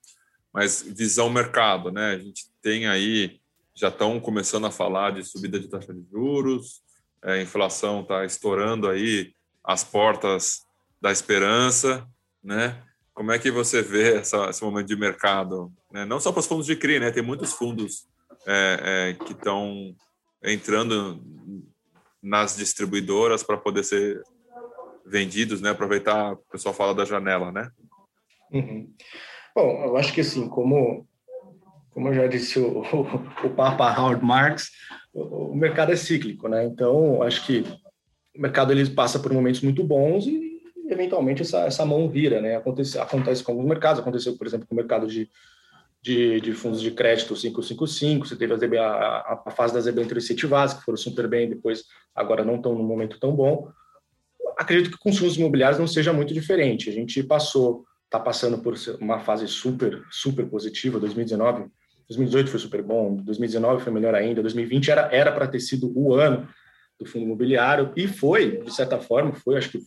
[0.54, 2.14] mas visão mercado, né?
[2.14, 3.40] A gente tem aí,
[3.74, 6.82] já estão começando a falar de subida de taxa de juros,
[7.24, 10.62] é, a inflação está estourando aí as portas
[11.02, 12.08] da esperança,
[12.44, 12.82] né?
[13.14, 15.72] Como é que você vê essa, esse momento de mercado?
[15.92, 16.06] Né?
[16.06, 17.12] Não só para os fundos de CRI, né?
[17.12, 18.08] Tem muitos fundos
[18.46, 19.96] é, é, que estão
[20.44, 21.22] entrando
[22.22, 24.22] nas distribuidoras para poder ser
[25.06, 25.70] vendidos, né?
[25.70, 27.70] Aproveitar, o pessoal fala da janela, né?
[28.52, 28.90] Uhum.
[29.56, 31.08] Bom, eu acho que assim, como,
[31.92, 33.02] como já disse o, o,
[33.46, 34.72] o Papa Howard Marx,
[35.14, 36.66] o, o mercado é cíclico, né?
[36.66, 37.64] Então, acho que
[38.36, 42.56] o mercado ele passa por momentos muito bons e eventualmente essa, essa mão vira, né?
[42.56, 45.30] Acontece, acontece com alguns mercados, aconteceu, por exemplo, com o mercado de,
[46.02, 50.28] de, de fundos de crédito 555, você teve a, ZB, a, a fase das debêntures
[50.28, 50.48] que
[50.84, 53.72] foram super bem, depois agora não estão num momento tão bom.
[54.58, 56.90] Acredito que com os fundos imobiliários não seja muito diferente.
[56.90, 61.66] A gente passou, está passando por uma fase super, super positiva, 2019,
[62.08, 66.48] 2018 foi super bom, 2019 foi melhor ainda, 2020 era para ter sido o ano
[67.00, 69.80] do fundo imobiliário e foi, de certa forma, foi, acho que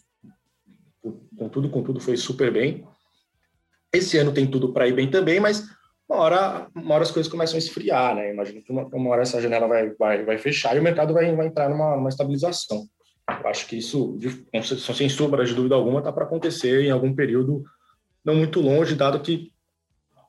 [1.38, 2.84] com tudo, com tudo foi super bem.
[3.92, 5.66] Esse ano tem tudo para ir bem também, mas
[6.08, 8.32] uma hora, uma hora as coisas começam a esfriar, né?
[8.32, 11.34] Imagino que uma, uma hora essa janela vai, vai, vai fechar e o mercado vai,
[11.34, 12.86] vai entrar numa, numa estabilização.
[13.28, 14.18] Eu acho que isso,
[14.94, 17.64] sem sombra de dúvida alguma, está para acontecer em algum período
[18.24, 19.52] não muito longe, dado que,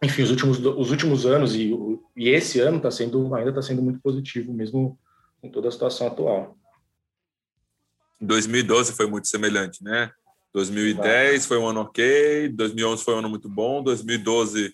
[0.03, 1.71] enfim, os últimos, os últimos anos e,
[2.15, 4.99] e esse ano está sendo ainda está sendo muito positivo, mesmo
[5.41, 6.57] com toda a situação atual.
[8.19, 10.12] 2012 foi muito semelhante, né?
[10.53, 14.73] 2010 foi um ano ok, 2011 foi um ano muito bom, 2012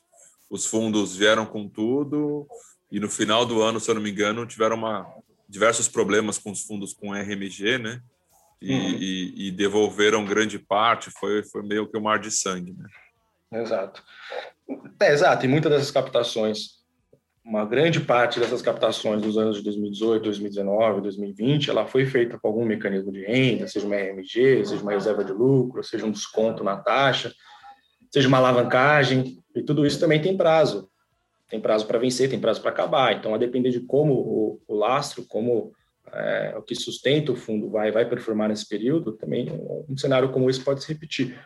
[0.50, 2.48] os fundos vieram com tudo
[2.92, 5.06] e no final do ano, se eu não me engano, tiveram uma,
[5.50, 8.02] diversos problemas com os fundos com RMG, né?
[8.66, 8.98] E, uhum.
[9.00, 12.88] e, e devolveram grande parte, foi, foi meio que um mar de sangue, né?
[13.62, 14.04] Exato.
[15.00, 16.76] É, exato, e muitas dessas captações
[17.46, 22.48] uma grande parte dessas captações dos anos de 2018, 2019, 2020, ela foi feita com
[22.48, 26.64] algum mecanismo de renda, seja uma RMG, seja uma reserva de lucro, seja um desconto
[26.64, 27.32] na taxa,
[28.12, 30.90] seja uma alavancagem, e tudo isso também tem prazo.
[31.48, 33.14] Tem prazo para vencer, tem prazo para acabar.
[33.14, 35.72] Então, a depender de como o, o lastro, como
[36.12, 39.50] é, o que sustenta o fundo vai, vai performar nesse período, também
[39.90, 41.40] um cenário como esse pode se repetir.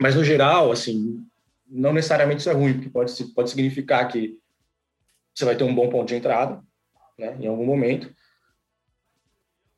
[0.00, 1.24] Mas, no geral, assim,
[1.66, 4.38] não necessariamente isso é ruim, porque pode, pode significar que
[5.34, 6.62] você vai ter um bom ponto de entrada,
[7.18, 8.14] né, em algum momento.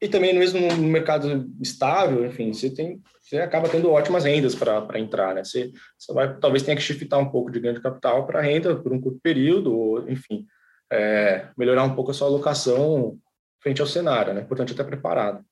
[0.00, 4.98] E também mesmo no mercado estável, enfim, você tem, você acaba tendo ótimas rendas para
[4.98, 5.42] entrar, né?
[5.42, 8.76] Você, você vai talvez tenha que shiftar um pouco de ganho de capital para renda
[8.76, 10.46] por um curto período, ou enfim,
[10.88, 13.18] é, melhorar um pouco a sua alocação
[13.60, 14.42] frente ao cenário, né?
[14.42, 15.44] Portanto, estar preparado.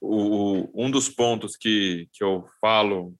[0.00, 3.14] O, um dos pontos que, que eu falo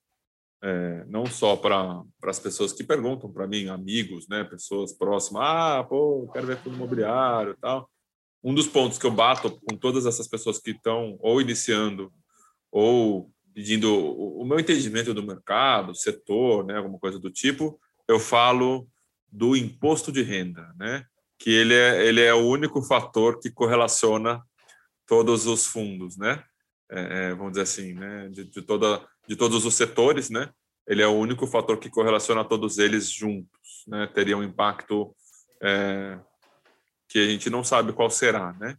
[0.63, 5.85] é, não só para as pessoas que perguntam para mim, amigos, né, pessoas próximas, ah,
[5.89, 7.91] pô, quero ver fundo imobiliário tal.
[8.43, 12.13] Um dos pontos que eu bato com todas essas pessoas que estão ou iniciando
[12.71, 18.89] ou pedindo o meu entendimento do mercado, setor, né, alguma coisa do tipo, eu falo
[19.31, 21.05] do imposto de renda, né,
[21.41, 24.41] que ele é, ele é o único fator que correlaciona
[25.07, 26.45] todos os fundos, né,
[26.89, 30.51] é, é vamos dizer assim, né, de, de toda de todos os setores, né?
[30.89, 34.09] Ele é o único fator que correlaciona todos eles juntos, né?
[34.09, 35.15] Teria um impacto
[35.63, 36.19] é,
[37.09, 38.77] que a gente não sabe qual será, né?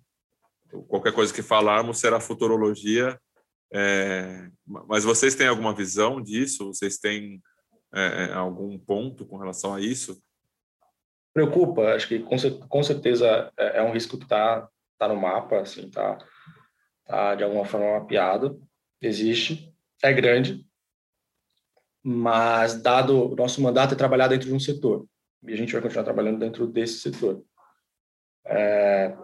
[0.90, 3.18] Qualquer coisa que falarmos será futurologia.
[3.74, 6.68] É, mas vocês têm alguma visão disso?
[6.68, 7.42] Vocês têm
[7.94, 10.22] é, é algum ponto com relação a isso?
[11.34, 11.94] Preocupa.
[11.94, 12.36] Acho que com,
[12.68, 14.68] com certeza é, é um risco que está
[14.98, 16.18] tá no mapa, assim, tá,
[17.06, 18.62] tá de alguma forma mapeado.
[19.02, 20.66] Existe é grande,
[22.04, 25.06] mas dado o nosso mandato é trabalhar dentro de um setor
[25.44, 27.44] e a gente vai continuar trabalhando dentro desse setor.
[28.46, 29.16] É,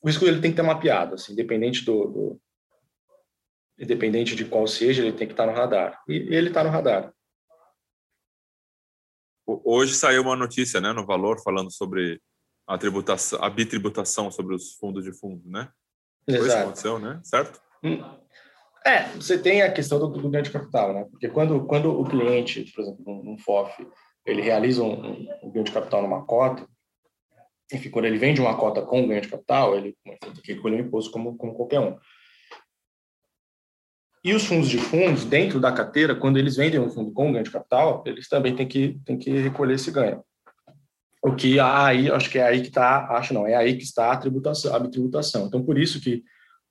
[0.00, 2.40] o risco ele tem que ter mapeado, assim, independente do, do,
[3.78, 6.02] independente de qual seja, ele tem que estar no radar.
[6.08, 7.13] E ele está no radar.
[9.46, 12.20] Hoje saiu uma notícia, né, no Valor, falando sobre
[12.66, 15.68] a tributação, a bitributação sobre os fundos de fundo, né?
[16.26, 16.38] Exato.
[16.38, 17.20] Foi isso que aconteceu, né?
[17.22, 17.60] Certo?
[17.82, 18.02] Hum.
[18.86, 21.06] É, você tem a questão do, do ganho de capital, né?
[21.10, 23.86] Porque quando, quando o cliente, por exemplo, num, num FOF,
[24.26, 26.66] ele realiza um, um, ganho de capital numa cota,
[27.72, 29.96] enfim, quando ele vende uma cota com ganho de capital, ele
[30.42, 31.98] que recolher um imposto como, como qualquer um.
[34.24, 37.44] E os fundos de fundos, dentro da carteira, quando eles vendem um fundo com ganho
[37.44, 40.24] de capital, eles também têm que, têm que recolher esse ganho.
[41.22, 44.12] O que aí, acho que é aí que está, acho não, é aí que está
[44.12, 45.46] a tributação, a tributação.
[45.46, 46.22] Então, por isso que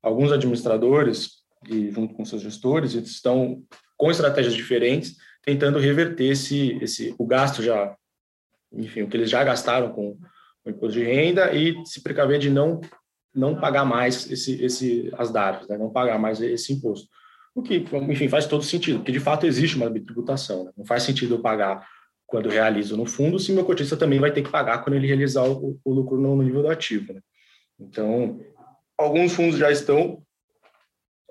[0.02, 3.64] alguns administradores e junto com seus gestores, eles estão
[3.98, 7.96] com estratégias diferentes, tentando reverter esse, esse o gasto já,
[8.72, 10.18] enfim, o que eles já gastaram com
[10.66, 12.82] o imposto de renda e se precaver de não
[13.36, 15.76] não pagar mais esse, esse as DARFs, né?
[15.76, 17.08] não pagar mais esse imposto.
[17.56, 20.66] O que, enfim, faz todo sentido, porque de fato existe uma tributação.
[20.66, 20.72] Né?
[20.76, 21.88] Não faz sentido eu pagar
[22.26, 25.44] quando realizo no fundo, se meu cotista também vai ter que pagar quando ele realizar
[25.44, 27.14] o, o lucro no nível do ativo.
[27.14, 27.22] Né?
[27.80, 28.40] Então,
[28.98, 30.24] alguns fundos já estão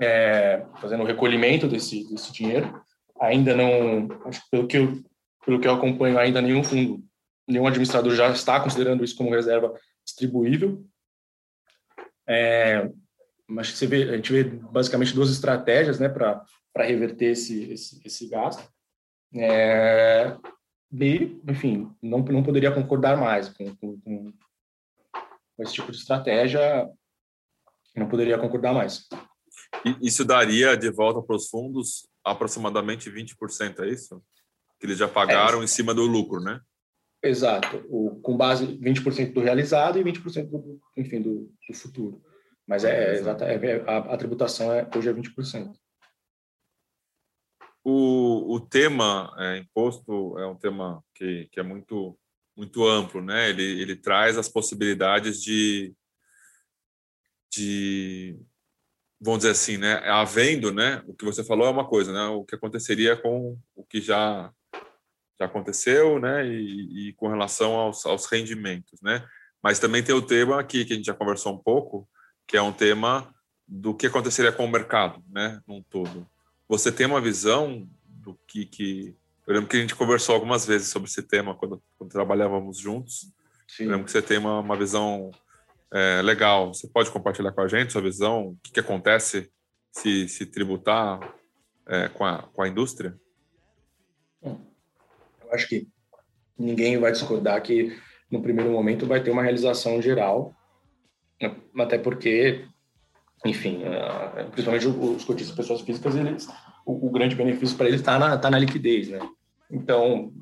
[0.00, 2.80] é, fazendo o recolhimento desse, desse dinheiro.
[3.20, 4.08] Ainda não,
[4.50, 5.02] pelo que eu,
[5.44, 7.02] pelo que eu acompanho, ainda nenhum fundo,
[7.48, 10.85] nenhum administrador já está considerando isso como reserva distribuível.
[12.28, 12.88] É,
[13.52, 16.44] mas você vê, a gente vê basicamente duas estratégias né, para
[16.76, 18.66] reverter esse, esse, esse gasto.
[19.34, 20.36] É,
[20.92, 24.32] e, enfim, não, não poderia concordar mais com, com, com
[25.58, 26.88] esse tipo de estratégia,
[27.96, 29.06] não poderia concordar mais.
[29.84, 34.22] E isso daria de volta para os fundos aproximadamente 20%, é isso?
[34.78, 35.64] Que eles já pagaram é.
[35.64, 36.60] em cima do lucro, né?
[37.22, 42.20] Exato, o, com base 20% do realizado e 20% do, enfim, do, do futuro.
[42.72, 45.74] Mas é, é, é a, a, tributação é, hoje é 20%.
[47.85, 52.18] O, o tema é, imposto é um tema que, que é muito
[52.56, 53.50] muito amplo, né?
[53.50, 55.94] Ele, ele traz as possibilidades de,
[57.52, 58.40] de
[59.20, 62.44] vamos dizer assim, né, havendo, né, o que você falou é uma coisa, né, o
[62.44, 64.50] que aconteceria com o que já
[65.38, 69.26] já aconteceu, né, e, e com relação aos, aos, rendimentos, né,
[69.62, 72.08] mas também tem o tema aqui que a gente já conversou um pouco,
[72.46, 73.33] que é um tema
[73.66, 76.26] do que aconteceria com o mercado, né, num todo.
[76.68, 80.88] Você tem uma visão do que, que eu lembro que a gente conversou algumas vezes
[80.88, 83.33] sobre esse tema quando, quando trabalhávamos juntos.
[83.68, 83.85] Sim.
[83.85, 85.31] Eu lembro que você tem uma, uma visão
[85.92, 86.72] é, legal.
[86.72, 88.48] Você pode compartilhar com a gente sua visão?
[88.48, 89.50] O que, que acontece
[89.90, 91.35] se, se tributar
[91.87, 93.18] é, com, a, com a indústria?
[94.42, 94.59] Eu
[95.52, 95.88] acho que
[96.59, 97.98] ninguém vai discordar que
[98.31, 100.55] no primeiro momento vai ter uma realização geral,
[101.78, 102.64] até porque,
[103.44, 103.83] enfim,
[104.52, 106.48] principalmente os cotistas pessoas físicas, eles,
[106.87, 109.20] o, o grande benefício para eles está na, tá na liquidez, né?
[109.70, 110.33] Então,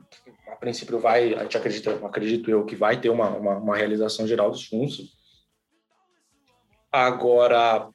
[0.49, 4.27] a princípio vai, a gente acredita, acredito eu, que vai ter uma, uma, uma realização
[4.27, 5.21] geral dos fundos,
[6.93, 7.89] Agora,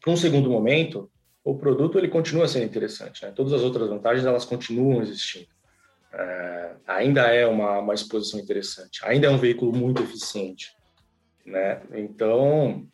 [0.00, 1.10] para um segundo momento,
[1.42, 3.24] o produto ele continua sendo interessante.
[3.24, 3.32] Né?
[3.32, 5.48] Todas as outras vantagens elas continuam existindo.
[6.12, 9.00] É, ainda é uma, uma exposição interessante.
[9.04, 10.70] Ainda é um veículo muito eficiente.
[11.50, 11.80] Né?
[11.94, 12.86] Então,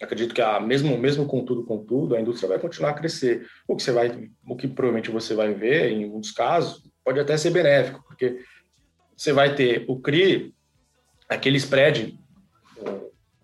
[0.00, 3.46] acredito que a, mesmo mesmo com tudo com tudo a indústria vai continuar a crescer
[3.68, 7.36] o que você vai o que provavelmente você vai ver em alguns casos pode até
[7.36, 8.38] ser benéfico porque
[9.14, 10.54] você vai ter o CRI
[11.28, 12.18] aquele spread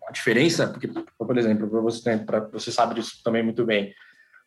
[0.06, 0.88] a diferença, porque,
[1.18, 3.92] por exemplo, para você, pra, você sabe disso também muito bem,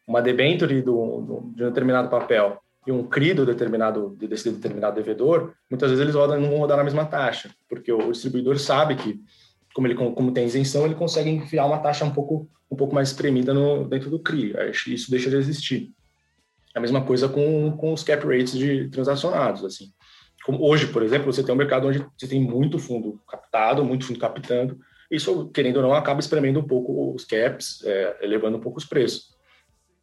[0.07, 4.95] uma debenture do, do, de um determinado papel e um CRI do determinado, desse determinado
[4.95, 8.95] devedor, muitas vezes eles rodam, não vão rodar na mesma taxa, porque o distribuidor sabe
[8.95, 9.19] que,
[9.79, 13.09] como ele como tem isenção, ele consegue enfiar uma taxa um pouco, um pouco mais
[13.09, 14.53] espremida no, dentro do CRI.
[14.87, 15.93] Isso deixa de existir.
[16.75, 19.85] A mesma coisa com, com os cap rates de transacionados, assim.
[20.43, 24.05] Como hoje, por exemplo, você tem um mercado onde você tem muito fundo captado, muito
[24.05, 24.77] fundo captando,
[25.09, 28.85] isso, querendo ou não, acaba espremendo um pouco os caps, é, elevando um pouco os
[28.85, 29.29] preços.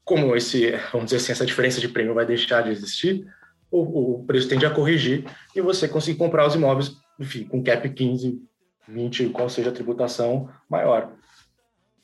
[0.05, 3.27] Como esse, vamos dizer assim, essa diferença de prêmio vai deixar de existir,
[3.71, 7.87] o, o preço tende a corrigir e você consegue comprar os imóveis, enfim, com cap
[7.89, 8.41] 15,
[8.89, 11.13] 20, qual seja a tributação maior.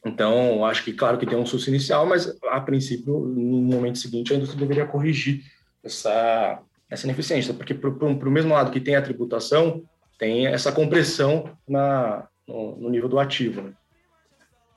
[0.04, 4.32] Então, acho que, claro que tem um susto inicial, mas, a princípio, no momento seguinte,
[4.32, 5.44] a indústria deveria corrigir
[5.82, 9.84] essa, essa ineficiência, porque para o mesmo lado que tem a tributação,
[10.18, 13.62] tem essa compressão na, no, no nível do ativo.
[13.62, 13.74] Né?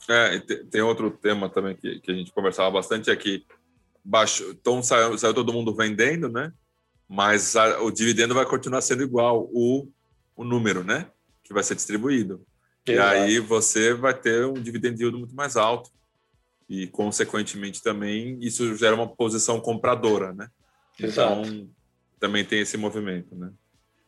[0.08, 0.40] É,
[0.70, 3.44] tem outro tema também que, que a gente conversava bastante, é que
[4.04, 6.54] baixo, então saiu, saiu todo mundo vendendo, né?
[7.08, 9.88] Mas a, o dividendo vai continuar sendo igual o,
[10.36, 11.08] o número, né?
[11.46, 12.46] Que vai ser distribuído.
[12.86, 13.16] Exato.
[13.16, 15.90] E aí você vai ter um dividend yield muito mais alto.
[16.68, 20.50] E, consequentemente, também isso gera uma posição compradora, né?
[21.00, 21.42] Exato.
[21.42, 21.70] Então,
[22.20, 23.52] também tem esse movimento, né?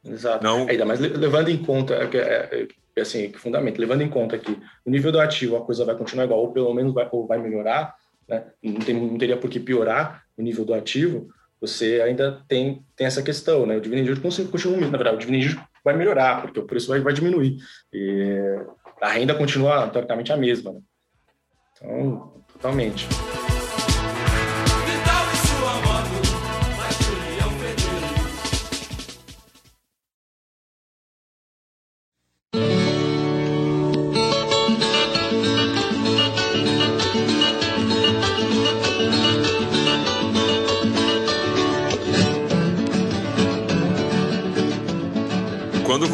[0.04, 0.44] Exato.
[0.44, 0.68] Não...
[0.68, 4.90] Ainda mais levando em conta, é, é, assim, que fundamento, levando em conta que o
[4.90, 7.96] nível do ativo a coisa vai continuar igual, ou pelo menos vai, ou vai melhorar,
[8.28, 8.46] né?
[8.64, 13.08] não, tem, não teria por que piorar o nível do ativo, você ainda tem, tem
[13.08, 13.78] essa questão, né?
[13.78, 17.14] O dividend yield continua, na verdade, o dividend vai melhorar, porque o preço vai, vai
[17.14, 17.58] diminuir.
[17.94, 18.60] E
[19.02, 20.80] a renda continua, teoricamente, a mesma, né?
[21.74, 23.08] Então, totalmente.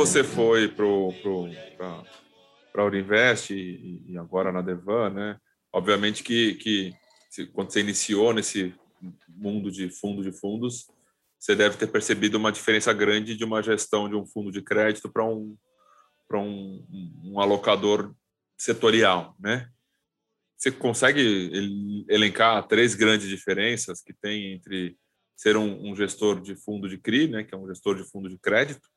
[0.05, 0.83] Você foi para
[2.75, 5.37] a Uninvest e, e, agora na Devan, né?
[5.71, 6.93] Obviamente que, que
[7.53, 8.75] quando você iniciou nesse
[9.29, 10.91] mundo de fundo de fundos,
[11.39, 15.09] você deve ter percebido uma diferença grande de uma gestão de um fundo de crédito
[15.09, 15.57] para um,
[16.33, 18.13] um, um alocador
[18.57, 19.69] setorial, né?
[20.57, 24.97] Você consegue elencar três grandes diferenças que tem entre
[25.37, 28.29] ser um, um gestor de fundo de CRI, né, que é um gestor de fundo
[28.29, 28.92] de crédito,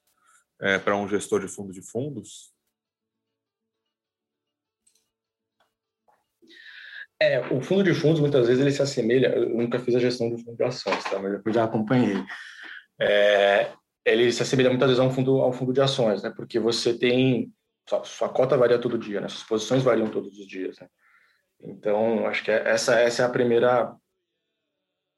[0.60, 2.54] é, para um gestor de fundo de fundos?
[7.20, 9.28] É, o fundo de fundos, muitas vezes, ele se assemelha.
[9.28, 11.18] Eu nunca fiz a gestão de fundo de ações, tá?
[11.18, 12.22] mas eu já acompanhei.
[13.00, 13.72] É,
[14.04, 16.32] ele se assemelha muitas vezes a um fundo, a um fundo de ações, né?
[16.34, 17.52] porque você tem.
[17.88, 19.28] Sua, sua cota varia todo dia, né?
[19.28, 20.78] suas posições variam todos os dias.
[20.78, 20.88] Né?
[21.62, 23.94] Então, acho que essa, essa é a primeira.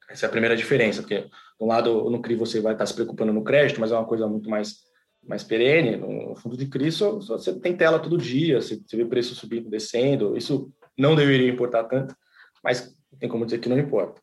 [0.08, 1.30] Essa é a primeira diferença, porque, de
[1.60, 4.26] um lado, no CRI você vai estar se preocupando no crédito, mas é uma coisa
[4.26, 4.87] muito mais
[5.28, 5.96] mais perene.
[5.96, 10.36] No fundo de CRI, você tem tela todo dia, você, vê preço subindo, descendo.
[10.36, 12.16] Isso não deveria importar tanto,
[12.64, 14.20] mas tem como dizer que não importa.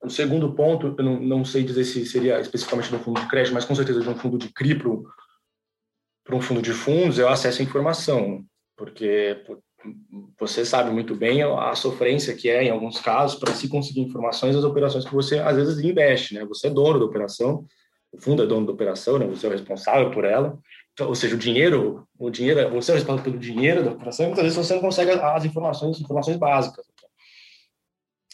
[0.00, 3.54] O segundo ponto, eu não, não sei dizer se seria especificamente do fundo de crédito,
[3.54, 7.28] mas com certeza de um fundo de CRI para um fundo de fundos, é o
[7.28, 8.44] acesso à informação,
[8.76, 9.42] porque
[10.38, 14.54] você sabe muito bem a sofrência que é, em alguns casos, para se conseguir informações
[14.54, 16.34] das operações que você, às vezes, investe.
[16.34, 16.44] Né?
[16.44, 17.64] Você é dono da operação,
[18.12, 19.26] o fundo é dono da operação, né?
[19.26, 20.58] você é o responsável por ela,
[20.98, 24.24] então, ou seja, o dinheiro, o dinheiro, você é o responsável pelo dinheiro da operação,
[24.24, 26.84] e muitas vezes você não consegue as informações, informações básicas.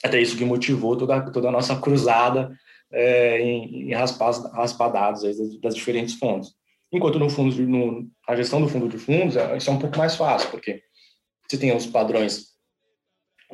[0.03, 2.57] Até isso que motivou toda, toda a nossa cruzada
[2.91, 6.55] é, em, em raspar, raspar dados das, das, diferentes fontes.
[6.91, 9.99] Enquanto no fundo, no, a gestão do fundo de fundos, é, isso é um pouco
[9.99, 10.83] mais fácil, porque
[11.47, 12.54] você tem os padrões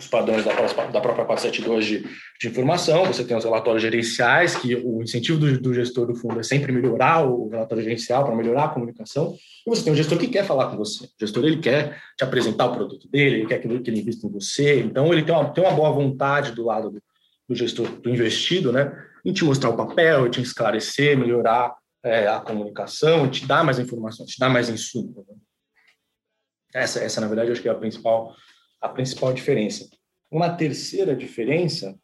[0.00, 2.06] os padrões da, da própria 472 de,
[2.40, 6.40] de informação, você tem os relatórios gerenciais, que o incentivo do, do gestor do fundo
[6.40, 9.36] é sempre melhorar o relatório gerencial para melhorar a comunicação,
[9.66, 11.04] e você tem um gestor que quer falar com você.
[11.04, 14.26] O gestor ele quer te apresentar o produto dele, ele quer que que ele invista
[14.26, 17.02] em você, então ele tem uma, tem uma boa vontade do lado do,
[17.48, 18.90] do gestor, do investido, né,
[19.24, 24.30] em te mostrar o papel, te esclarecer, melhorar é, a comunicação, te dar mais informações,
[24.30, 25.26] te dar mais insumo.
[25.28, 25.34] Né?
[26.72, 28.34] Essa, essa, na verdade, acho que é a principal
[28.80, 29.88] a principal diferença.
[30.30, 31.98] Uma terceira diferença,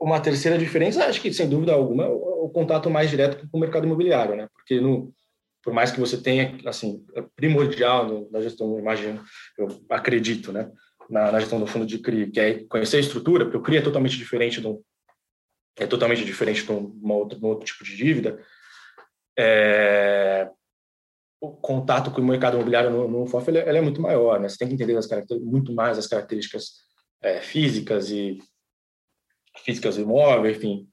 [0.00, 3.60] uma terceira diferença, acho que sem dúvida alguma, é o, contato mais direto com o
[3.60, 4.48] mercado imobiliário, né?
[4.52, 5.14] Porque no,
[5.62, 9.24] por mais que você tenha, assim, é primordial no, na gestão, imagino,
[9.56, 10.70] eu acredito, né?
[11.08, 13.78] Na, na, gestão do fundo de CRI, que é conhecer a estrutura, porque o CRI
[13.78, 14.84] é totalmente diferente do
[15.78, 18.38] é totalmente diferente de um outro, um outro tipo de dívida.
[19.38, 20.50] É,
[21.42, 24.48] o contato com o mercado imobiliário no, no FOF ele, ele é muito maior, né?
[24.48, 25.08] Você tem que entender as
[25.42, 26.70] muito mais as características
[27.20, 28.38] é, físicas e
[29.64, 30.88] físicas do imóvel, enfim,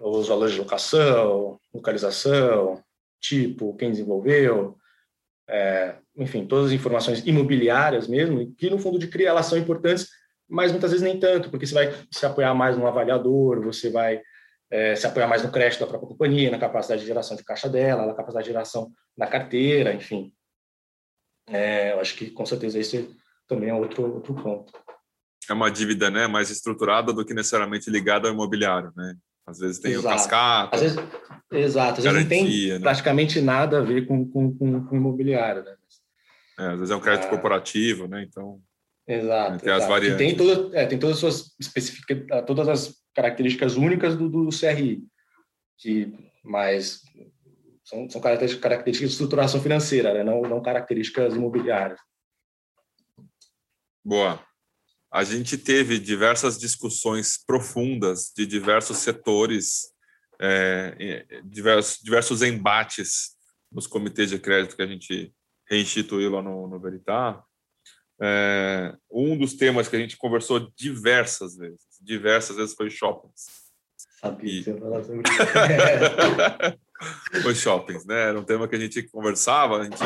[0.00, 2.82] os valores de locação, localização,
[3.20, 4.78] tipo, quem desenvolveu,
[5.46, 10.08] é, enfim, todas as informações imobiliárias mesmo, que no fundo de CRI elas são importantes,
[10.48, 14.22] mas muitas vezes nem tanto, porque você vai se apoiar mais no avaliador, você vai
[14.72, 17.68] é, se apoiar mais no crédito da própria companhia, na capacidade de geração de caixa
[17.68, 20.32] dela, na capacidade de geração da carteira, enfim.
[21.50, 23.14] É, eu acho que com certeza esse
[23.46, 24.72] também é outro, outro ponto.
[25.50, 29.14] É uma dívida né, mais estruturada do que necessariamente ligada ao imobiliário, né?
[29.46, 30.06] Às vezes tem exato.
[30.06, 30.76] o cascata.
[30.76, 30.98] Às vezes,
[31.50, 32.78] exato, às garantia, vezes não tem né?
[32.78, 35.74] praticamente nada a ver com, com, com, com imobiliário, né?
[36.58, 37.30] É, às vezes é um crédito ah.
[37.30, 38.22] corporativo, né?
[38.22, 38.58] Então.
[39.06, 39.58] Exato.
[39.58, 39.82] Tem exato.
[39.82, 40.18] as variantes.
[40.18, 45.04] tem, toda, é, tem todas as suas especificações, todas as características únicas do, do CRI,
[45.78, 46.12] que
[46.44, 47.02] mais
[47.84, 50.24] são, são características de estruturação financeira, né?
[50.24, 52.00] não, não características imobiliárias.
[54.04, 54.44] Boa.
[55.12, 59.92] A gente teve diversas discussões profundas de diversos setores,
[60.40, 63.36] é, diversos, diversos embates
[63.70, 65.32] nos comitês de crédito que a gente
[65.68, 67.44] reinstituiu lá no, no Veritar.
[68.20, 73.46] É, um dos temas que a gente conversou diversas vezes, diversas vezes foi shoppings.
[74.20, 74.64] Sabia e...
[74.64, 75.22] que falar sobre
[77.42, 78.28] foi shoppings, né?
[78.28, 79.96] Era um tema que a gente conversava, a gente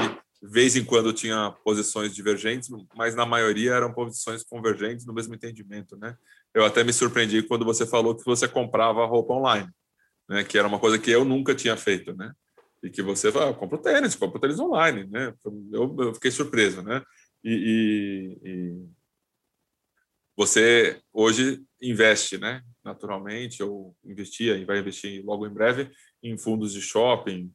[0.42, 5.34] de vez em quando tinha posições divergentes, mas na maioria eram posições convergentes no mesmo
[5.34, 6.16] entendimento, né?
[6.55, 9.68] Eu até me surpreendi quando você falou que você comprava roupa online,
[10.28, 10.44] né?
[10.44, 12.32] Que era uma coisa que eu nunca tinha feito, né?
[12.82, 15.32] E que você fala, ah, compro tênis, compro tênis online, né?
[15.72, 17.03] Eu, eu fiquei surpreso, né?
[17.42, 18.88] E, e, e,
[20.36, 22.62] você hoje investe, né?
[22.85, 25.91] Naturalmente, ou investia e vai investir logo em breve
[26.22, 27.51] em fundos de shopping.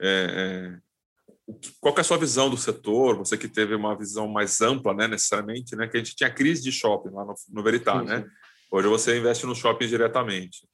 [0.00, 3.16] É, é, qual é a sua visão do setor?
[3.18, 5.08] Você que teve uma visão mais ampla, né?
[5.08, 5.88] Necessariamente, né?
[5.88, 8.26] Que a gente tinha crise de shopping lá no, no Veritá, sim, né?
[8.70, 10.66] Hoje você investe no shopping diretamente.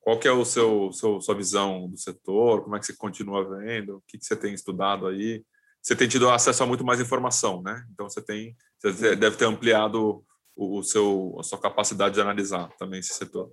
[0.00, 2.62] Qual que é o seu, seu sua visão do setor?
[2.62, 3.96] Como é que você continua vendo?
[3.96, 5.42] O que, que você tem estudado aí?
[5.84, 7.84] você tem tido acesso a muito mais informação, né?
[7.92, 10.24] Então você tem, você deve ter ampliado
[10.56, 13.50] o, o seu, a sua capacidade de analisar também esse setor.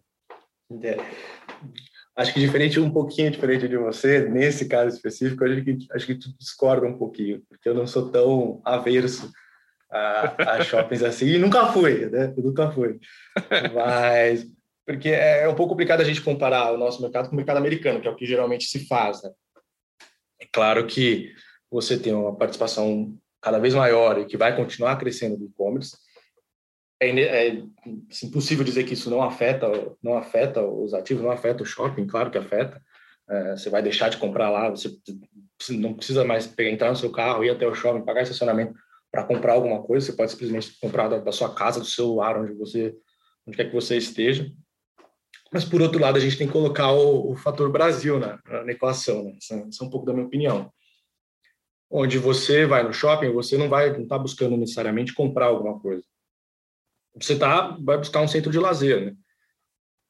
[0.84, 0.98] É.
[2.16, 6.16] acho que diferente, um pouquinho diferente de você, nesse caso específico, acho que, acho que
[6.16, 9.32] tu discorda um pouquinho, porque eu não sou tão averso
[9.90, 12.34] a, a shoppings assim, e nunca fui, né?
[12.38, 13.00] Eu nunca fui.
[13.74, 14.48] Mas,
[14.86, 18.00] porque é um pouco complicado a gente comparar o nosso mercado com o mercado americano,
[18.00, 19.32] que é o que geralmente se faz, né?
[20.40, 21.34] É claro que
[21.70, 25.98] você tem uma participação cada vez maior e que vai continuar crescendo do e-commerce,
[27.02, 27.64] é, é
[28.24, 29.68] impossível dizer que isso não afeta,
[30.04, 32.82] não afeta os ativos, não afeta o shopping, claro que afeta.
[33.28, 34.96] É, você vai deixar de comprar lá, você
[35.72, 38.76] não precisa mais entrar no seu carro, ir até o shopping, pagar estacionamento
[39.12, 42.54] para comprar alguma coisa, você pode simplesmente comprar da, da, sua casa, do celular, onde
[42.54, 42.96] você,
[43.46, 44.50] onde quer que você esteja.
[45.52, 48.72] Mas por outro lado, a gente tem que colocar o, o fator Brasil na, na
[48.72, 49.34] equação, né?
[49.52, 50.72] É um pouco da minha opinião.
[51.90, 56.04] Onde você vai no shopping, você não vai não está buscando necessariamente comprar alguma coisa
[57.16, 59.14] você tá, vai buscar um centro de lazer, né?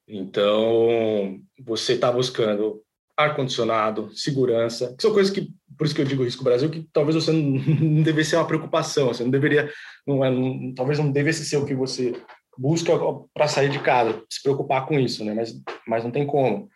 [0.08, 2.84] Então, você está buscando
[3.16, 7.16] ar-condicionado, segurança, que são coisas que, por isso que eu digo Risco Brasil, que talvez
[7.16, 7.42] você não,
[7.80, 9.72] não devesse ser uma preocupação, você não deveria,
[10.06, 12.14] não é, não, talvez não devesse ser o que você
[12.58, 12.92] busca
[13.34, 15.34] para sair de casa, se preocupar com isso, né?
[15.34, 15.54] Mas,
[15.88, 16.70] mas não tem como.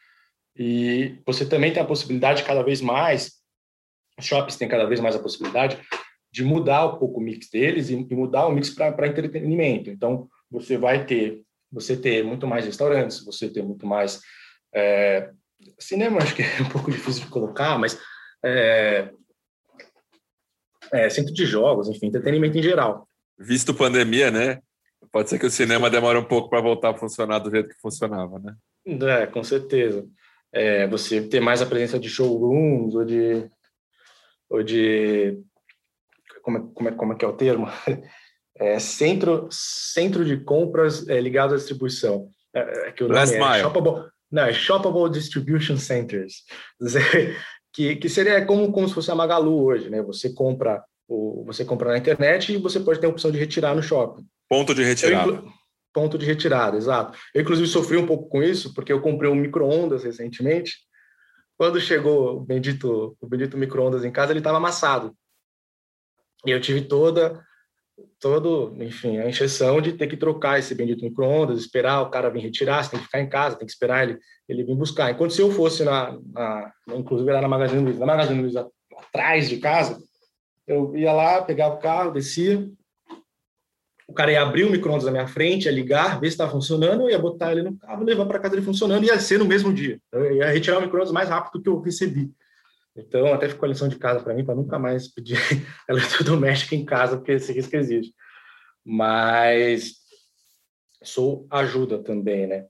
[0.58, 3.34] E você também tem a possibilidade, cada vez mais,
[4.18, 5.78] os shoppings têm cada vez mais a possibilidade
[6.36, 9.90] de mudar um pouco o mix deles e, mudar o mix para entretenimento.
[9.90, 14.20] Então, você vai ter você ter muito mais restaurantes, você ter muito mais
[14.74, 15.32] é,
[15.80, 17.98] cinema, acho que é um pouco difícil de colocar, mas
[18.44, 19.10] é,
[20.92, 23.08] é, centro de jogos, enfim, entretenimento em geral.
[23.40, 24.60] Visto pandemia, né?
[25.14, 27.80] Pode ser que o cinema demore um pouco para voltar a funcionar do jeito que
[27.82, 28.56] funcionava, né?
[28.86, 30.06] É, com certeza.
[30.52, 33.50] É, você ter mais a presença de showrooms ou de,
[34.50, 35.42] ou de
[36.46, 37.68] como é, como é, como é que é o termo?
[38.58, 42.30] É, centro, centro de compras é, ligado à distribuição.
[42.56, 46.44] É, é que o nome Last é shoppable, não, é shoppable Distribution Centers.
[47.74, 50.02] que, que seria como, como se fosse a Magalu hoje, né?
[50.04, 53.76] Você compra, o, você compra na internet e você pode ter a opção de retirar
[53.76, 54.26] no shopping.
[54.48, 55.44] Ponto de retirada.
[55.94, 57.18] ponto de retirada, exato.
[57.34, 60.78] Eu, inclusive, sofri um pouco com isso, porque eu comprei um micro-ondas recentemente.
[61.58, 65.14] Quando chegou o bendito, o bendito micro-ondas em casa, ele estava amassado.
[66.46, 67.44] E eu tive toda,
[68.20, 72.42] todo, enfim, a injeção de ter que trocar esse bendito micro-ondas, esperar o cara vir
[72.42, 75.12] retirar, você tem que ficar em casa, tem que esperar ele, ele vir buscar.
[75.12, 79.50] Enquanto se eu fosse na, na inclusive era na Magazine Luiza, na Magazine Luiza atrás
[79.50, 80.02] de casa,
[80.68, 82.68] eu ia lá, pegava o carro, descia,
[84.08, 87.02] o cara ia abrir o micro-ondas na minha frente, ia ligar, ver se estava funcionando,
[87.02, 89.74] eu ia botar ele no carro, levar para casa ele funcionando, ia ser no mesmo
[89.74, 90.00] dia.
[90.12, 92.32] Eu ia retirar o micro-ondas mais rápido que eu recebi.
[92.96, 95.38] Então, até ficou a lição de casa para mim, para nunca mais pedir
[95.90, 98.14] eletrodoméstico em casa, porque esse risco existe.
[98.86, 99.96] Mas
[101.04, 102.66] sou ajuda também, né?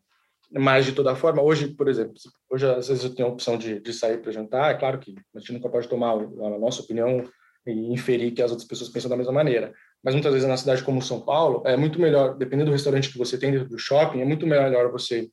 [0.51, 2.13] Mas, de toda forma, hoje, por exemplo,
[2.49, 5.15] hoje às vezes eu tenho a opção de, de sair para jantar, é claro que
[5.35, 7.23] a gente nunca pode tomar a nossa opinião
[7.67, 9.73] e inferir que as outras pessoas pensam da mesma maneira.
[10.03, 13.17] Mas muitas vezes na cidade como São Paulo, é muito melhor, dependendo do restaurante que
[13.17, 15.29] você tem dentro do shopping, é muito melhor você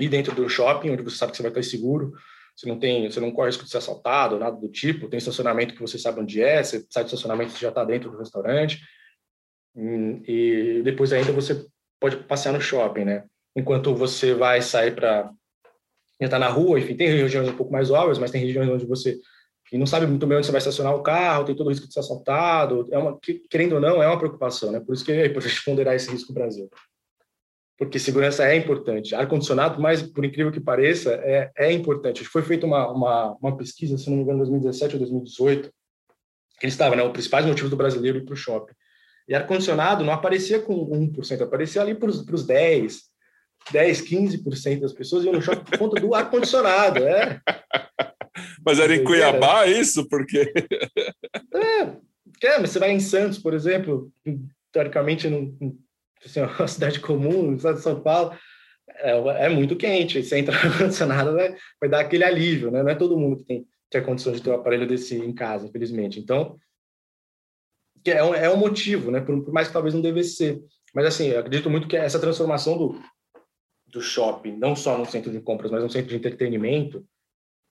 [0.00, 2.12] ir dentro do shopping, onde você sabe que você vai estar seguro,
[2.58, 5.74] você não tem, você não corre risco de ser assaltado, nada do tipo, tem estacionamento
[5.74, 8.80] que você sabe onde é, você sai do estacionamento você já está dentro do restaurante,
[9.76, 11.64] hum, e depois ainda você
[12.00, 13.24] pode passear no shopping, né?
[13.54, 15.30] Enquanto você vai sair para
[16.20, 19.16] estar na rua, enfim, tem regiões um pouco mais óbvias, mas tem regiões onde você
[19.72, 21.92] não sabe muito bem onde você vai estacionar o carro, tem todo o risco de
[21.92, 23.16] ser assaltado, é uma,
[23.48, 24.80] querendo ou não, é uma preocupação, né?
[24.80, 26.68] Por isso que é importante ponderar esse risco no Brasil
[27.78, 29.14] porque segurança é importante.
[29.14, 32.24] Ar-condicionado, mas por incrível que pareça, é, é importante.
[32.24, 35.68] Foi feita uma, uma, uma, pesquisa, se não me engano, em 2017 ou 2018,
[36.58, 38.74] que ele estava, né, os principais motivos do brasileiro ir para o shopping.
[39.28, 42.98] E ar-condicionado não aparecia com 1%, aparecia ali para os 10%,
[43.70, 47.06] 10, 15% das pessoas iam no shopping por conta do ar-condicionado.
[47.06, 47.40] É.
[48.66, 50.06] Mas era em Cuiabá isso?
[50.08, 50.52] Porque.
[52.40, 54.12] É, é, mas você vai em Santos, por exemplo,
[54.70, 55.52] teoricamente não
[56.24, 58.36] assim, uma cidade comum, no estado de São Paulo,
[58.88, 60.22] é, é muito quente.
[60.22, 62.82] Você entra no ar-condicionado, vai, vai dar aquele alívio, né?
[62.82, 65.66] Não é todo mundo que tem, a condição de ter um aparelho desse em casa,
[65.66, 66.20] infelizmente.
[66.20, 66.58] Então,
[68.04, 69.20] é um, é um motivo, né?
[69.20, 70.62] Por, por mais que talvez não devesse ser.
[70.94, 73.00] Mas, assim, eu acredito muito que essa transformação do,
[73.86, 77.04] do shopping, não só no centro de compras, mas no centro de entretenimento,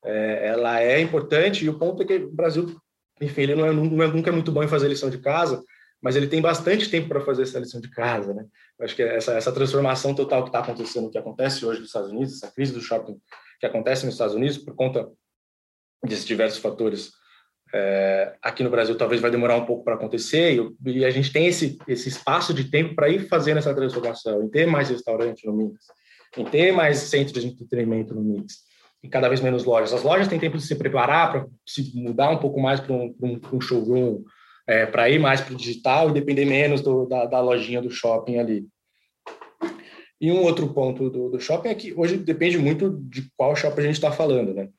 [0.03, 1.65] é, ela é importante.
[1.65, 2.75] E o ponto é que o Brasil,
[3.21, 5.63] enfim, ele não é, não é, nunca é muito bom em fazer lição de casa,
[6.01, 8.45] mas ele tem bastante tempo para fazer essa lição de casa, né?
[8.79, 12.11] Eu acho que essa, essa transformação total que está acontecendo, que acontece hoje nos Estados
[12.11, 13.17] Unidos, essa crise do shopping
[13.59, 15.09] que acontece nos Estados Unidos por conta
[16.03, 17.11] desses diversos fatores,
[17.73, 21.33] é, aqui no Brasil talvez vai demorar um pouco para acontecer e, e, a gente
[21.33, 25.45] tem esse, esse espaço de tempo para ir fazendo essa transformação e ter mais restaurante
[25.45, 25.83] no Minas
[26.35, 28.65] em ter mais centros de entretenimento no mix
[29.03, 29.93] e cada vez menos lojas.
[29.93, 33.15] As lojas têm tempo de se preparar para se mudar um pouco mais para um,
[33.21, 34.23] um, um, showroom,
[34.67, 37.89] é, para ir mais para o digital e depender menos do, da, da, lojinha do
[37.89, 38.67] shopping ali.
[40.19, 43.81] E um outro ponto do, do shopping é que hoje depende muito de qual shopping
[43.81, 44.69] a gente está falando, né?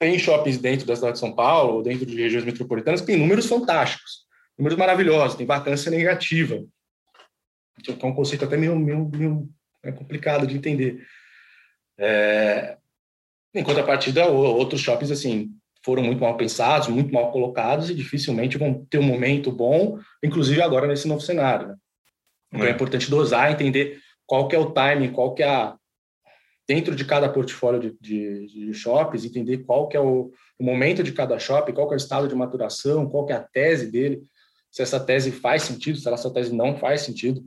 [0.00, 3.16] Tem shoppings dentro da cidade de São Paulo, ou dentro de regiões metropolitanas, que tem
[3.16, 4.26] números fantásticos,
[4.58, 6.64] números maravilhosos, tem vacância negativa.
[7.78, 9.48] Então, é um conceito até meio, meio, meio
[9.82, 11.06] é complicado de entender.
[11.98, 12.76] É,
[13.54, 15.54] em contrapartida, outros shoppings assim
[15.84, 20.62] foram muito mal pensados, muito mal colocados e dificilmente vão ter um momento bom, inclusive
[20.62, 21.68] agora nesse novo cenário.
[21.68, 21.76] Né?
[22.52, 22.70] Então é.
[22.70, 22.72] é.
[22.72, 25.76] importante dosar, entender qual que é o timing, qual que é a
[26.68, 31.12] dentro de cada portfólio de, de, de entender qual que é o, o, momento de
[31.12, 34.22] cada shopping, qual que é o estado de maturação, qual que é a tese dele,
[34.70, 37.44] se essa tese faz sentido, se essa tese não faz sentido.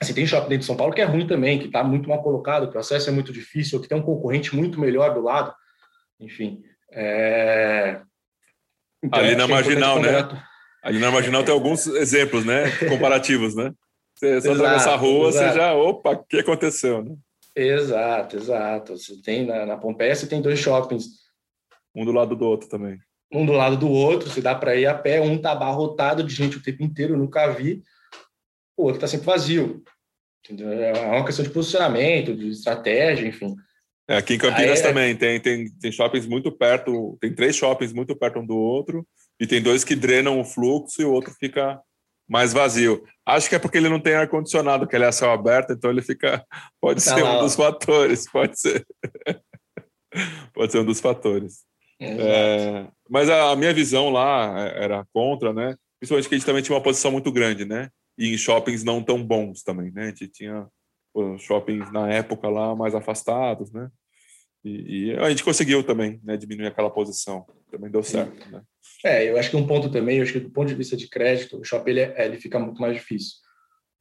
[0.00, 2.22] Assim, tem shopping dentro de São Paulo que é ruim também, que está muito mal
[2.22, 5.52] colocado, que o acesso é muito difícil, que tem um concorrente muito melhor do lado.
[6.20, 6.62] Enfim.
[6.90, 8.00] É...
[9.02, 10.28] Então, Ali na Marginal, né?
[10.82, 12.70] Ali na Marginal tem alguns exemplos, né?
[12.88, 13.72] Comparativos, né?
[14.14, 15.52] Você só atravessar a rua, exato.
[15.52, 17.14] você já, opa, o que aconteceu, né?
[17.54, 18.96] Exato, exato.
[18.96, 21.06] Você tem na, na Pompeia, você tem dois shoppings.
[21.94, 22.98] Um do lado do outro também.
[23.32, 26.34] Um do lado do outro, se dá para ir a pé, um tá abarrotado de
[26.34, 27.84] gente o tempo inteiro, nunca vi
[28.78, 29.82] o outro está sempre vazio.
[30.44, 30.72] Entendeu?
[30.72, 33.56] É uma questão de posicionamento, de estratégia, enfim.
[34.08, 37.54] É, aqui em Campinas Aí, é também tem, tem, tem shoppings muito perto, tem três
[37.54, 39.06] shoppings muito perto um do outro,
[39.38, 41.78] e tem dois que drenam o fluxo e o outro fica
[42.28, 43.04] mais vazio.
[43.26, 46.00] Acho que é porque ele não tem ar-condicionado, que ele é céu aberto, então ele
[46.00, 46.44] fica.
[46.80, 47.42] Pode tá ser lá, um ó.
[47.42, 48.86] dos fatores, pode ser.
[50.54, 51.64] pode ser um dos fatores.
[52.00, 55.74] É, mas a, a, minha visão lá era contra, né?
[55.98, 57.90] Principalmente que a gente também tinha uma posição muito grande, né?
[58.18, 60.02] e em shoppings não tão bons também, né?
[60.02, 60.66] A gente tinha
[61.38, 63.90] shoppings na época lá mais afastados, né?
[64.64, 67.46] E, e, a gente conseguiu também, né, diminuir aquela posição.
[67.70, 68.62] Também deu certo, né?
[69.04, 71.08] É, eu acho que um ponto também, eu acho que do ponto de vista de
[71.08, 73.36] crédito, o shopping ele, é, ele fica muito mais difícil.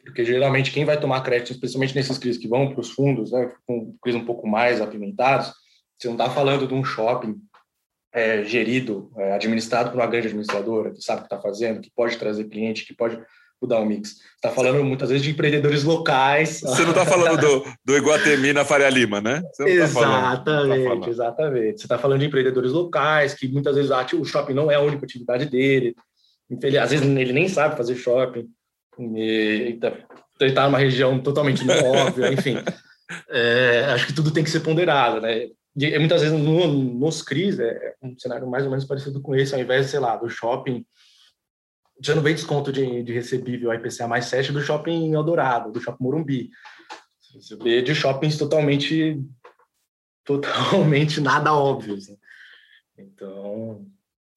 [0.03, 3.51] Porque geralmente quem vai tomar crédito, especialmente nesses CRIs que vão para os fundos, né,
[3.65, 5.53] com CRIs um pouco mais apimentados,
[5.97, 7.35] você não está falando de um shopping
[8.13, 11.91] é, gerido, é, administrado por uma grande administradora, que sabe o que está fazendo, que
[11.95, 13.21] pode trazer cliente, que pode
[13.61, 14.17] o mix.
[14.35, 16.61] Está falando muitas vezes de empreendedores locais.
[16.61, 19.41] Você não está falando do, do Iguatemi na Faria Lima, né?
[19.57, 21.79] Tá exatamente, tá exatamente.
[21.79, 25.05] Você está falando de empreendedores locais que muitas vezes o shopping não é a única
[25.05, 25.95] atividade dele.
[26.61, 28.47] Ele, às vezes ele nem sabe fazer shopping.
[28.99, 29.91] E, então,
[30.39, 32.57] ele está numa região totalmente óbvia, enfim.
[33.29, 35.47] É, acho que tudo tem que ser ponderado, né?
[35.75, 39.53] E, muitas vezes no, nos CRIs é um cenário mais ou menos parecido com esse,
[39.53, 40.85] ao invés, sei lá, do shopping
[42.01, 46.03] já não vem desconto de, de recebível IPCA mais 7 do shopping Eldorado, do shopping
[46.03, 46.49] Morumbi.
[47.33, 49.19] Você vê de shoppings totalmente
[50.23, 52.09] totalmente nada óbvios.
[52.09, 52.15] Né?
[52.97, 53.85] Então,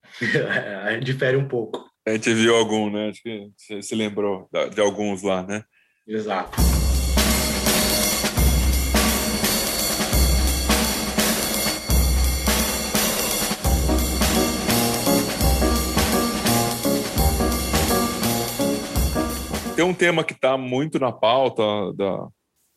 [1.03, 1.89] difere um pouco.
[2.07, 3.09] A gente viu algum, né?
[3.09, 5.63] Acho que você se lembrou de alguns lá, né?
[6.07, 6.80] Exato.
[19.81, 21.63] Tem um tema que está muito na pauta
[21.95, 22.27] da,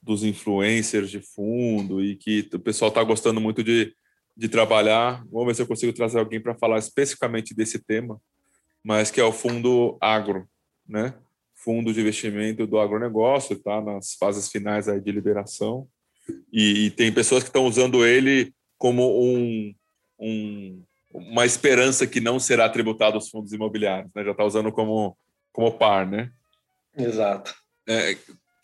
[0.01, 3.95] dos influencers de fundo e que o pessoal está gostando muito de,
[4.35, 5.23] de trabalhar.
[5.31, 8.19] Vamos ver se eu consigo trazer alguém para falar especificamente desse tema,
[8.83, 10.49] mas que é o fundo agro,
[10.89, 11.13] né?
[11.55, 15.87] Fundo de investimento do agronegócio, está nas fases finais aí de liberação.
[16.51, 19.75] E, e tem pessoas que estão usando ele como um,
[20.19, 20.83] um,
[21.13, 24.25] uma esperança que não será tributado aos fundos imobiliários, né?
[24.25, 25.15] Já está usando como,
[25.53, 26.33] como par, né?
[26.97, 27.55] Exato.
[27.89, 28.13] É,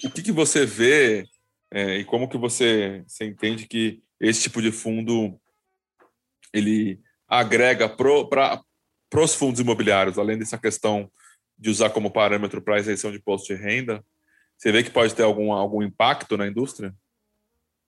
[0.05, 1.27] o que, que você vê
[1.73, 5.41] é, e como que você, você entende que esse tipo de fundo
[6.53, 8.61] ele agrega para
[9.09, 11.11] pro, os fundos imobiliários, além dessa questão
[11.57, 14.05] de usar como parâmetro para a isenção de imposto de renda,
[14.57, 16.95] você vê que pode ter algum, algum impacto na indústria?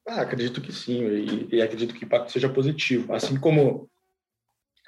[0.07, 3.13] Ah, acredito que sim, e, e, acredito que o impacto seja positivo.
[3.13, 3.91] Assim como,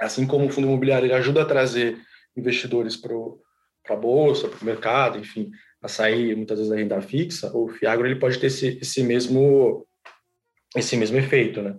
[0.00, 2.00] assim como o fundo imobiliário ajuda a trazer
[2.36, 3.14] investidores para
[3.84, 7.68] para a bolsa, para o mercado, enfim, a sair muitas vezes da renda fixa, o
[7.68, 9.86] Fiagro ele pode ter esse, esse mesmo
[10.74, 11.78] esse mesmo efeito, né?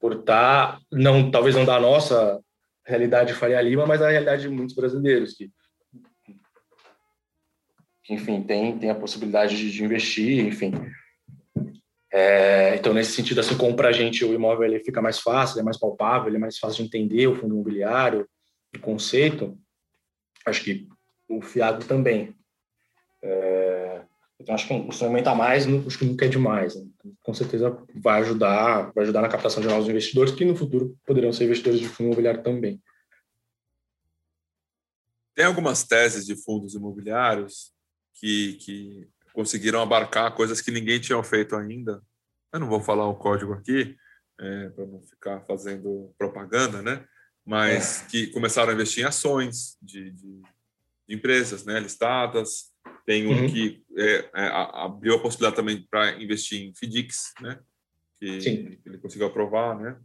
[0.00, 2.40] Por estar tá, não talvez não da nossa
[2.86, 5.50] realidade Faria Lima, mas da realidade de muitos brasileiros que
[8.08, 10.72] enfim, tem, tem a possibilidade de, de investir, enfim.
[12.12, 15.58] É, então, nesse sentido, assim, como para a gente o imóvel ele fica mais fácil,
[15.58, 18.28] é mais palpável, é mais fácil de entender o fundo imobiliário,
[18.76, 19.58] o conceito,
[20.46, 20.86] acho que
[21.38, 22.34] o Fiagro também.
[23.22, 24.02] É,
[24.38, 26.74] Então, acho que um instrumento a mais, acho que nunca é demais.
[26.74, 26.86] Né?
[27.22, 31.32] Com certeza vai ajudar, vai ajudar na captação de novos investidores, que no futuro poderão
[31.32, 32.82] ser investidores de fundo imobiliário também.
[35.34, 37.72] Tem algumas teses de fundos imobiliários
[38.14, 42.02] que, que conseguiram abarcar coisas que ninguém tinha feito ainda.
[42.52, 43.96] Eu não vou falar o código aqui,
[44.38, 47.04] é, para não ficar fazendo propaganda, né?
[47.44, 48.06] Mas é.
[48.06, 50.42] que começaram a investir em ações de, de,
[51.08, 52.72] de empresas né, listadas.
[53.06, 53.48] Tem um uhum.
[53.48, 57.58] que é, é abriu a possibilidade também para investir em FDICs, né?
[58.18, 58.78] Que Sim.
[58.84, 59.98] ele conseguiu aprovar, né?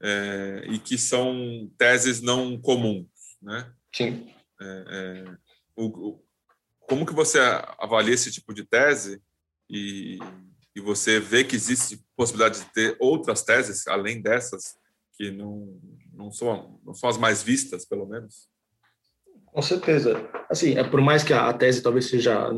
[0.00, 3.08] É, e que são teses não comuns,
[3.42, 3.72] né?
[3.92, 4.32] Sim.
[4.60, 5.36] É, é,
[5.76, 6.24] o, o,
[6.80, 7.38] como que você
[7.78, 9.20] avalia esse tipo de tese
[9.68, 10.18] e,
[10.74, 14.76] e você vê que existe possibilidade de ter outras teses além dessas
[15.12, 15.80] que não
[16.12, 18.48] não são não são as mais vistas pelo menos
[19.58, 22.48] com certeza assim é por mais que a, tese talvez seja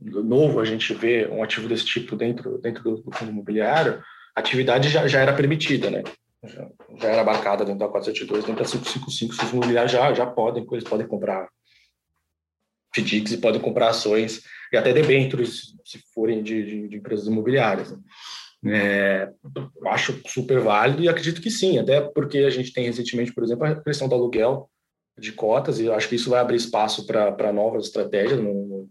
[0.00, 4.02] novo a gente vê um ativo desse tipo dentro dentro do, do fundo imobiliário
[4.34, 6.02] a atividade já, já era permitida né
[6.44, 6.68] já,
[6.98, 10.82] já era abarcada dentro da 472, dentro da 555, os imobiliários já, já podem, eles
[10.82, 11.48] podem comprar
[12.92, 17.96] FDICs e podem comprar ações e até debêntures, se forem de, de, de empresas imobiliárias.
[18.66, 19.30] É,
[19.86, 23.64] acho super válido e acredito que sim, até porque a gente tem recentemente, por exemplo,
[23.64, 24.68] a pressão do aluguel
[25.18, 28.88] de cotas e acho que isso vai abrir espaço para novas estratégias, no,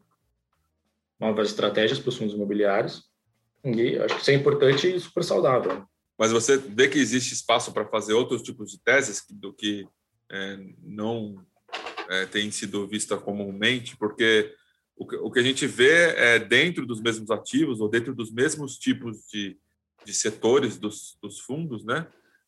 [1.20, 3.10] novas estratégias para os fundos imobiliários.
[3.64, 5.86] E acho que isso é importante e super saudável
[6.22, 9.88] mas você vê que existe espaço para fazer outros tipos de teses do que
[10.30, 11.44] é, não
[12.08, 14.54] é, tem sido vista comumente, porque
[14.96, 18.32] o que, o que, a gente vê é dentro dos mesmos ativos ou dentro dos
[18.32, 19.58] mesmos tipos de,
[20.06, 22.06] de setores dos, dos fundos, né?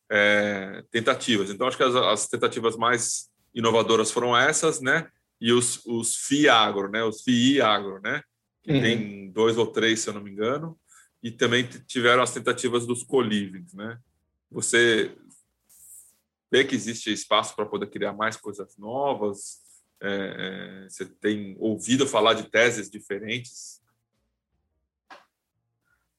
[0.08, 1.50] É, tentativas.
[1.50, 5.08] Então, acho que as, as, tentativas mais inovadoras foram essas, né?
[5.40, 7.04] E os, os FII agro, né?
[7.04, 8.22] Os FII agro, né?
[8.62, 8.82] Que uhum.
[8.82, 10.78] tem dois ou três, se eu não me engano
[11.24, 13.98] e também tiveram as tentativas dos co-livings, né?
[14.50, 15.16] Você
[16.52, 19.62] vê que existe espaço para poder criar mais coisas novas?
[20.02, 23.82] É, é, você tem ouvido falar de teses diferentes?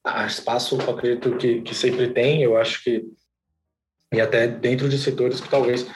[0.02, 2.42] Ah, espaço, eu acredito que, que sempre tem.
[2.42, 3.08] Eu acho que
[4.12, 5.86] e até dentro de setores que talvez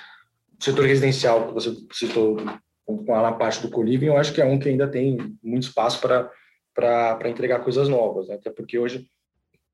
[0.61, 2.37] setor residencial que você citou
[2.85, 6.01] com a parte do co-living, eu acho que é um que ainda tem muito espaço
[6.01, 8.35] para entregar coisas novas, né?
[8.35, 9.07] até porque hoje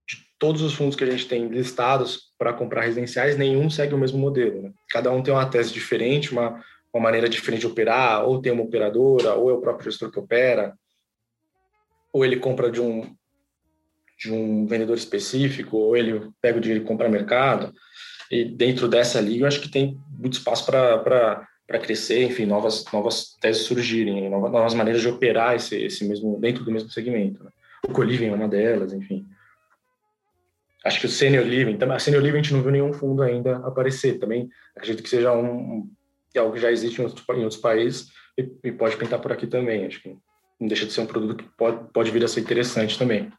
[0.06, 3.98] de todos os fundos que a gente tem listados para comprar residenciais, nenhum segue o
[3.98, 4.62] mesmo modelo.
[4.62, 4.72] Né?
[4.90, 6.62] Cada um tem uma tese diferente, uma,
[6.92, 10.18] uma maneira diferente de operar, ou tem uma operadora, ou é o próprio gestor que
[10.18, 10.74] opera,
[12.12, 13.14] ou ele compra de um
[14.18, 17.70] de um vendedor específico, ou ele pega o dinheiro e compra mercado.
[18.30, 22.84] E dentro dessa liga, eu acho que tem muito espaço para para crescer, enfim, novas
[22.92, 27.42] novas teses surgirem, novas, novas maneiras de operar esse, esse mesmo dentro do mesmo segmento.
[27.42, 27.50] Né?
[27.84, 29.26] O Coliving é uma delas, enfim.
[30.84, 33.56] Acho que o Senior Living, a Senior Living a gente não viu nenhum fundo ainda
[33.66, 34.20] aparecer.
[34.20, 35.90] Também acredito que seja um,
[36.38, 39.48] algo que já existe em outros, em outros países e, e, pode pintar por aqui
[39.48, 39.86] também.
[39.86, 40.16] Acho que
[40.60, 43.32] não deixa de ser um produto que pode, pode vir a ser interessante também.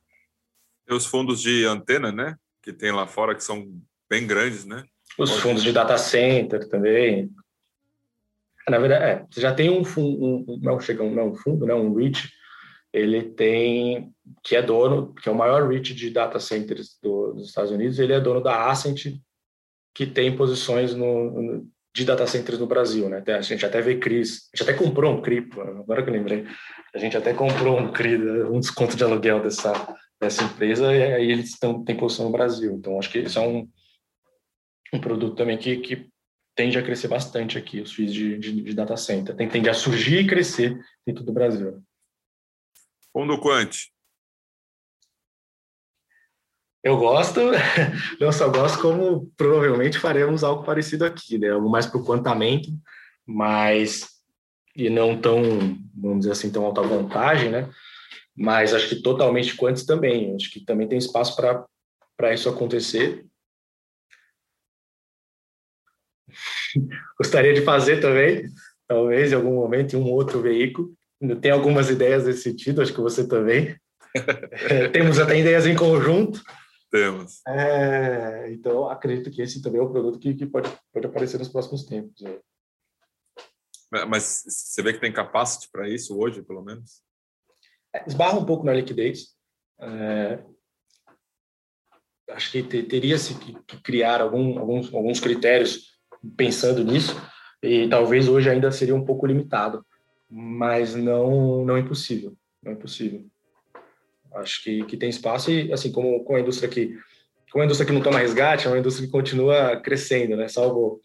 [0.86, 2.36] Tem os fundos de antena, né?
[2.62, 3.66] Que tem lá fora que são
[4.10, 4.84] bem grandes, né?
[5.18, 5.42] Os pode...
[5.42, 7.30] fundos de data center também.
[8.70, 11.66] Na verdade, é, você já tem um fundo, um, não chega um, não, um fundo,
[11.66, 12.30] né, um REIT,
[12.92, 14.12] ele tem,
[14.44, 17.98] que é dono, que é o maior REIT de data centers do, dos Estados Unidos,
[17.98, 19.18] ele é dono da Ascent,
[19.96, 23.24] que tem posições no, no, de data centers no Brasil, né?
[23.28, 25.48] A gente até vê CRIs, a gente até comprou um CRI,
[25.80, 26.46] agora que eu lembrei,
[26.94, 29.72] a gente até comprou um CRI, um desconto de aluguel dessa,
[30.20, 32.74] dessa empresa, e aí eles têm posição no Brasil.
[32.74, 33.68] Então, acho que isso é um,
[34.94, 36.10] um produto também que, que
[36.56, 39.36] tende a crescer bastante aqui, os FIIs de, de, de data center.
[39.36, 41.82] Tem, tende a surgir e crescer dentro do Brasil.
[43.14, 43.72] Fundo Quant.
[46.84, 47.42] Eu gosto,
[48.20, 51.50] não só gosto, como provavelmente faremos algo parecido aqui, né?
[51.50, 52.70] Algo mais para o quantamento,
[53.26, 54.18] mas
[54.74, 55.42] e não tão,
[55.96, 57.70] vamos dizer assim, tão alta vantagem, né?
[58.36, 60.36] Mas acho que totalmente quantos também.
[60.36, 63.27] Acho que também tem espaço para isso acontecer.
[67.18, 68.46] Gostaria de fazer também,
[68.88, 70.94] talvez em algum momento, em um outro veículo.
[71.42, 73.76] Tem algumas ideias nesse sentido, acho que você também.
[74.70, 76.42] é, temos até ideias em conjunto.
[76.90, 77.42] Temos.
[77.46, 81.50] É, então, acredito que esse também é um produto que, que pode, pode aparecer nos
[81.50, 82.22] próximos tempos.
[82.22, 84.06] Né?
[84.08, 87.02] Mas você vê que tem capacidade para isso hoje, pelo menos?
[87.94, 89.36] É, esbarra um pouco na liquidez.
[89.80, 90.44] É,
[92.30, 95.97] acho que teria-se que criar algum, alguns, alguns critérios
[96.36, 97.20] pensando nisso,
[97.62, 99.86] e talvez hoje ainda seria um pouco limitado,
[100.30, 103.26] mas não não impossível, não é impossível.
[104.36, 106.96] Acho que, que tem espaço e, assim, como com a indústria que
[107.52, 110.48] como a indústria que não toma resgate, é uma indústria que continua crescendo, né?
[110.48, 111.00] Salvo,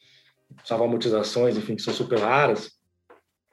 [0.64, 2.72] salvo amortizações, enfim, que são super raras,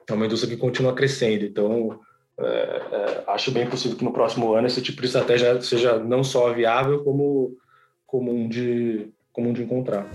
[0.08, 1.44] é uma indústria que continua crescendo.
[1.44, 2.00] Então,
[2.38, 6.24] é, é, acho bem possível que no próximo ano esse tipo de estratégia seja não
[6.24, 7.56] só viável, como
[8.06, 10.06] comum de, comum de encontrar.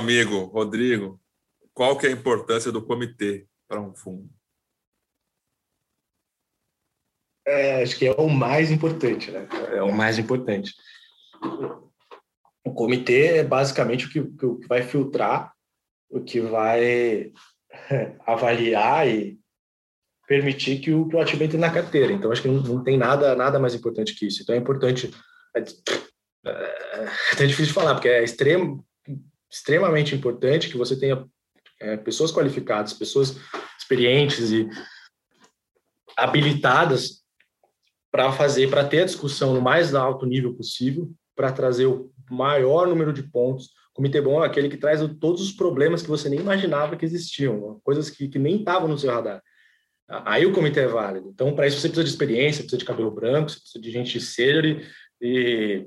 [0.00, 1.20] Amigo Rodrigo,
[1.72, 4.28] qual que é a importância do comitê para um fundo?
[7.46, 9.48] É, acho que é o mais importante, né?
[9.72, 10.74] É o mais importante.
[12.64, 15.52] O comitê é basicamente o que, o que vai filtrar,
[16.08, 17.32] o que vai
[18.26, 19.38] avaliar e
[20.28, 22.12] permitir que o, que o ativo entre na carteira.
[22.12, 24.42] Então, acho que não, não, tem nada, nada mais importante que isso.
[24.42, 25.10] Então, é importante.
[25.56, 25.60] É,
[26.46, 27.08] é,
[27.40, 28.86] é difícil de falar, porque é extremo,
[29.50, 31.26] extremamente importante que você tenha
[31.80, 33.36] é, pessoas qualificadas, pessoas
[33.78, 34.68] experientes e
[36.16, 37.20] habilitadas
[38.10, 42.86] para fazer, para ter a discussão no mais alto nível possível, para trazer o maior
[42.86, 43.66] número de pontos.
[43.92, 47.04] O comitê bom é aquele que traz todos os problemas que você nem imaginava que
[47.04, 49.42] existiam, coisas que, que nem estavam no seu radar.
[50.08, 51.30] Aí o comitê é válido.
[51.32, 54.20] Então, para isso, você precisa de experiência, precisa de cabelo branco, você precisa de gente
[54.20, 54.82] sênior
[55.20, 55.86] e,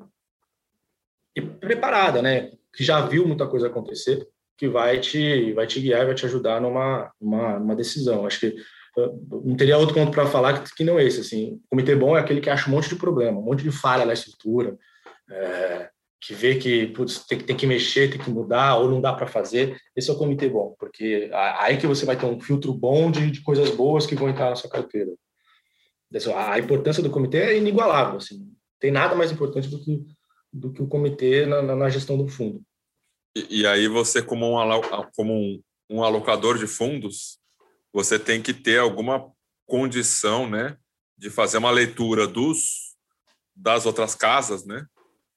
[1.36, 2.52] e preparada, né?
[2.74, 6.62] Que já viu muita coisa acontecer, que vai te, vai te guiar, vai te ajudar
[6.62, 8.26] numa, numa, numa decisão.
[8.26, 8.56] Acho que
[8.96, 11.22] não teria outro ponto para falar que, que não esse.
[11.22, 13.72] Assim, o comitê bom é aquele que acha um monte de problema, um monte de
[13.72, 14.78] falha na estrutura,
[15.30, 15.90] é,
[16.22, 19.28] que vê que putz, tem, tem que mexer, tem que mudar, ou não dá para
[19.28, 19.76] fazer.
[19.96, 23.32] Esse é o comitê bom, porque aí que você vai ter um filtro bom de,
[23.32, 25.12] de coisas boas que vão entrar na sua carteira.
[26.36, 28.18] A importância do comitê é inigualável.
[28.18, 30.06] Assim, tem nada mais importante do que
[30.54, 32.62] do que o comitê na, na gestão do fundo.
[33.36, 34.80] E, e, aí você, como, um,
[35.16, 37.40] como um, um alocador de fundos,
[37.92, 39.32] você tem que ter alguma
[39.66, 40.78] condição, né,
[41.18, 42.94] de fazer uma leitura dos
[43.56, 44.86] das outras casas, né,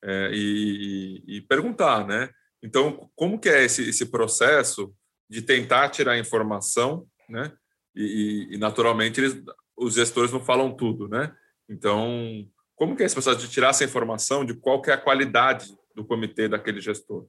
[0.02, 2.30] é, e, e, perguntar, né.
[2.62, 4.94] Então, como que é esse, esse processo
[5.28, 7.52] de tentar tirar informação, né,
[7.94, 9.42] e, e naturalmente eles,
[9.76, 11.34] os gestores não falam tudo, né.
[11.68, 14.98] Então, como que é esse processo de tirar essa informação de qual que é a
[14.98, 17.26] qualidade do comitê daquele gestor?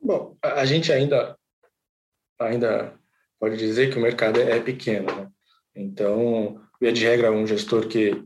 [0.00, 1.36] Bom, a gente ainda
[2.38, 2.94] ainda
[3.38, 5.28] pode dizer que o mercado é pequeno, né?
[5.74, 8.24] Então, via de regra, um gestor que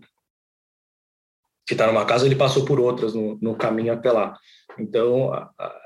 [1.67, 4.37] que está numa casa, ele passou por outras no, no caminho até lá.
[4.79, 5.33] Então,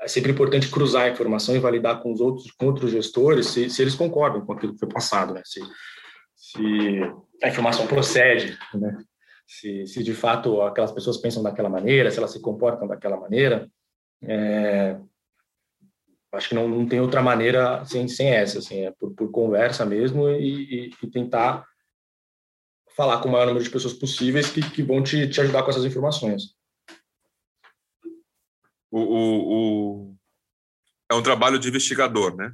[0.01, 3.69] é sempre importante cruzar a informação e validar com os outros, com outros gestores, se,
[3.69, 5.41] se eles concordam com aquilo que foi passado, né?
[5.45, 5.61] Se,
[6.35, 7.01] se
[7.41, 8.97] a informação procede, né?
[9.49, 13.67] Se, se de fato aquelas pessoas pensam daquela maneira, se elas se comportam daquela maneira.
[14.21, 14.95] É,
[16.31, 19.83] acho que não, não tem outra maneira sem, sem essa, assim, é por, por conversa
[19.87, 21.67] mesmo e, e, e, tentar
[22.95, 25.71] falar com o maior número de pessoas possíveis que, que vão te, te ajudar com
[25.71, 26.55] essas informações.
[28.91, 30.15] O, o, o,
[31.11, 32.53] É um trabalho de investigador, né?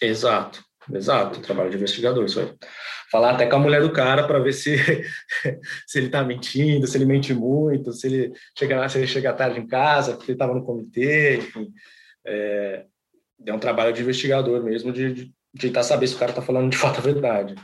[0.00, 2.48] Exato, exato, trabalho de investigador, isso aí
[3.12, 4.74] falar até com a mulher do cara para ver se,
[5.86, 9.60] se ele está mentindo, se ele mente muito, se ele chega, se ele chega tarde
[9.60, 11.70] em casa, porque ele estava no comitê, enfim.
[12.24, 12.86] É,
[13.44, 16.70] é um trabalho de investigador mesmo, de, de, tentar saber se o cara está falando
[16.70, 17.54] de fato a verdade.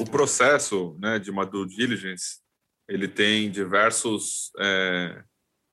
[0.00, 2.47] O processo né, de uma due diligence
[2.88, 5.22] ele tem diversos é,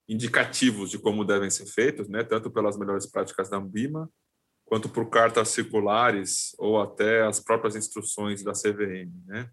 [0.07, 4.09] indicativos de como devem ser feitos, né, tanto pelas melhores práticas da Ambima,
[4.65, 9.49] quanto por cartas circulares ou até as próprias instruções da CVM, né?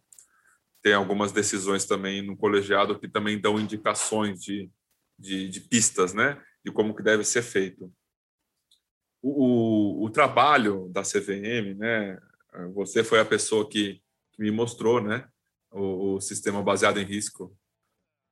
[0.83, 4.69] Tem algumas decisões também no colegiado que também dão indicações de,
[5.17, 7.93] de, de pistas, né, de como que deve ser feito.
[9.23, 12.19] O, o, o, trabalho da CVM, né,
[12.75, 14.03] você foi a pessoa que,
[14.33, 15.29] que me mostrou, né,
[15.73, 17.57] o, o sistema baseado em risco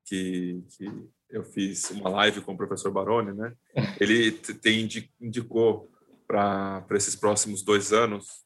[0.04, 3.54] que, que eu fiz uma live com o professor Baroni, né?
[4.00, 4.88] Ele tem,
[5.20, 5.90] indicou
[6.26, 8.44] para esses próximos dois anos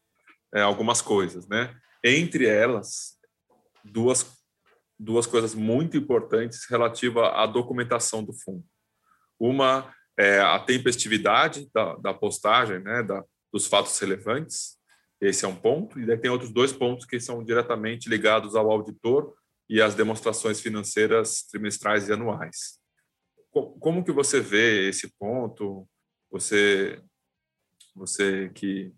[0.54, 1.74] é, algumas coisas, né?
[2.02, 3.18] Entre elas,
[3.84, 4.38] duas,
[4.98, 8.64] duas coisas muito importantes relativa à documentação do fundo.
[9.38, 13.02] Uma é a tempestividade da, da postagem, né?
[13.02, 14.78] Da, dos fatos relevantes.
[15.20, 15.98] Esse é um ponto.
[15.98, 19.34] E daí tem outros dois pontos que são diretamente ligados ao auditor
[19.68, 22.78] e as demonstrações financeiras trimestrais e anuais.
[23.50, 25.88] Como que você vê esse ponto?
[26.30, 27.00] Você,
[27.94, 28.92] você que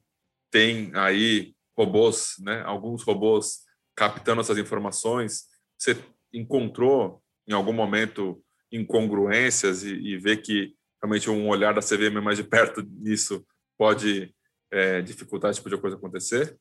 [0.50, 2.62] tem aí robôs, né?
[2.64, 5.44] Alguns robôs captando essas informações,
[5.78, 5.96] você
[6.32, 8.42] encontrou em algum momento
[8.72, 13.46] incongruências e, e vê que realmente um olhar da CVM mais de perto nisso
[13.78, 14.34] pode
[14.76, 16.56] é, dificultar esse tipo de coisa acontecer?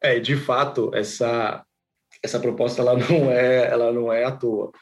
[0.00, 1.64] É, de fato, essa
[2.22, 4.72] essa proposta ela não é ela não é à toa.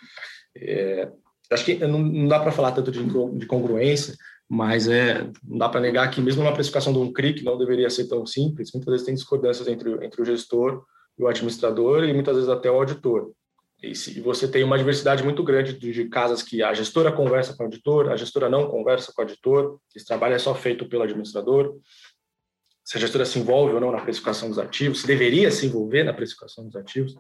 [0.56, 1.10] É,
[1.50, 3.02] acho que não, não dá para falar tanto de,
[3.38, 4.14] de congruência,
[4.48, 7.58] mas é, não dá para negar que mesmo uma precificação de um CRI, que não
[7.58, 10.84] deveria ser tão simples, muitas vezes tem discordâncias entre, entre o gestor
[11.18, 13.32] e o administrador e muitas vezes até o auditor.
[13.82, 17.62] E se você tem uma diversidade muito grande de casas que a gestora conversa com
[17.62, 21.04] o auditor, a gestora não conversa com o auditor, esse trabalho é só feito pelo
[21.04, 21.78] administrador,
[22.84, 26.02] se a gestora se envolve ou não na precificação dos ativos, se deveria se envolver
[26.02, 27.14] na precificação dos ativos.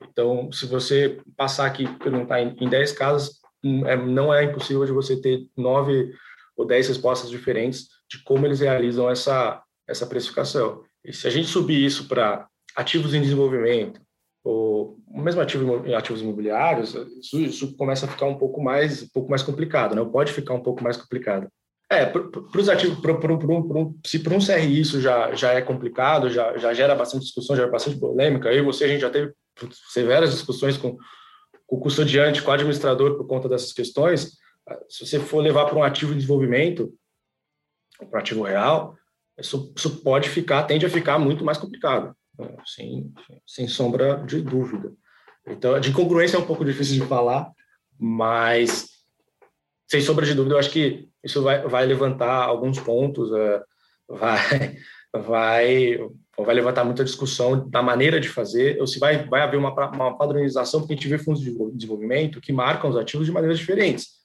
[0.00, 4.44] Então, se você passar aqui e perguntar em, em 10 casas, hum, é, não é
[4.44, 6.14] impossível de você ter nove
[6.56, 10.84] ou dez respostas diferentes de como eles realizam essa, essa precificação.
[11.04, 12.46] E se a gente subir isso para
[12.76, 14.00] ativos em desenvolvimento,
[14.44, 19.30] ou mesmo ativo, ativos imobiliários, isso, isso, começa a ficar um pouco mais, um pouco
[19.30, 20.04] mais complicado, né?
[20.10, 21.48] pode ficar um pouco mais complicado.
[21.90, 25.62] É, para os ativos, pro, pro, pro, se para um CRI isso já, já é
[25.62, 29.10] complicado, já, já gera bastante discussão, gera bastante polêmica, eu e você, a gente já
[29.10, 29.32] teve
[29.90, 30.98] severas discussões com,
[31.66, 34.36] com o custodiante, com o administrador por conta dessas questões.
[34.88, 36.92] Se você for levar para um ativo de desenvolvimento,
[37.98, 38.94] para um ativo real,
[39.38, 42.14] isso, isso, pode ficar, tende a ficar muito mais complicado?
[42.64, 43.12] Sem,
[43.46, 44.92] sem sombra de dúvida.
[45.46, 47.50] Então, de incongruência é um pouco difícil de falar,
[47.98, 48.86] mas
[49.88, 53.62] sem sombra de dúvida, eu acho que isso vai, vai levantar alguns pontos, é,
[54.08, 54.76] vai,
[55.12, 55.98] vai,
[56.38, 60.16] vai levantar muita discussão da maneira de fazer, ou se vai, vai haver uma, uma
[60.16, 64.18] padronização, porque a gente vê fundos de desenvolvimento que marcam os ativos de maneiras diferentes,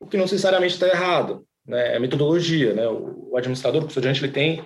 [0.00, 1.96] o que não necessariamente está errado, né?
[1.96, 2.88] é metodologia, né?
[2.88, 4.64] o, administrador, o estudante, ele tem,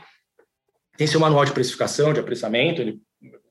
[1.01, 3.01] tem seu manual de precificação, de apreciamento, ele,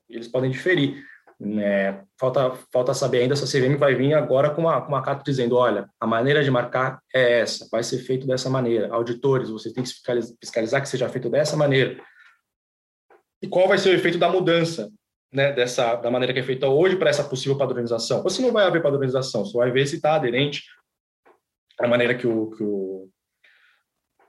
[0.08, 1.04] eles podem diferir,
[1.40, 2.04] né?
[2.16, 5.24] Falta, falta saber ainda se a CVM vai vir agora com uma, com uma carta
[5.24, 8.94] dizendo: olha, a maneira de marcar é essa, vai ser feito dessa maneira.
[8.94, 12.00] Auditores, vocês têm que fiscalizar, fiscalizar que seja feito dessa maneira.
[13.42, 14.88] E qual vai ser o efeito da mudança
[15.32, 18.22] né, dessa, da maneira que é feita hoje para essa possível padronização?
[18.22, 20.62] Ou se não vai haver padronização, só vai ver se está aderente
[21.80, 23.08] à maneira que o, que o,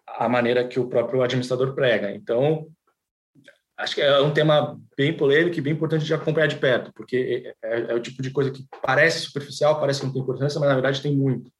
[0.07, 2.11] a maneira que o próprio administrador prega.
[2.11, 2.67] Então,
[3.81, 7.55] acho que é um tema bem polêmico e bem importante de acompanhar de perto, porque
[7.61, 10.59] é, é, é, o tipo de coisa que parece superficial, parece que não tem importância,
[10.59, 11.51] mas na verdade tem muito,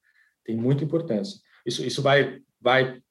[0.46, 1.40] tem muita importância.
[1.66, 3.02] Isso, isso vai, vai,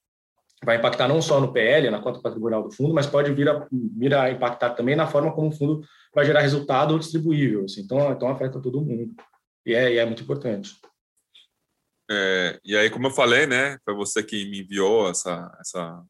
[0.65, 3.67] vai impactar não só no PL, na conta patrimonial do fundo, mas pode vir a,
[3.71, 5.83] vir a impactar também na forma como o fundo
[6.15, 7.65] vai gerar resultado distribuível.
[7.65, 7.81] Assim.
[7.83, 9.13] Então, então afeta todo mundo.
[9.67, 10.77] E é, e é muito importante.
[12.11, 16.03] É, e aí, como eu falei, né, foi você que me enviou essa, essa,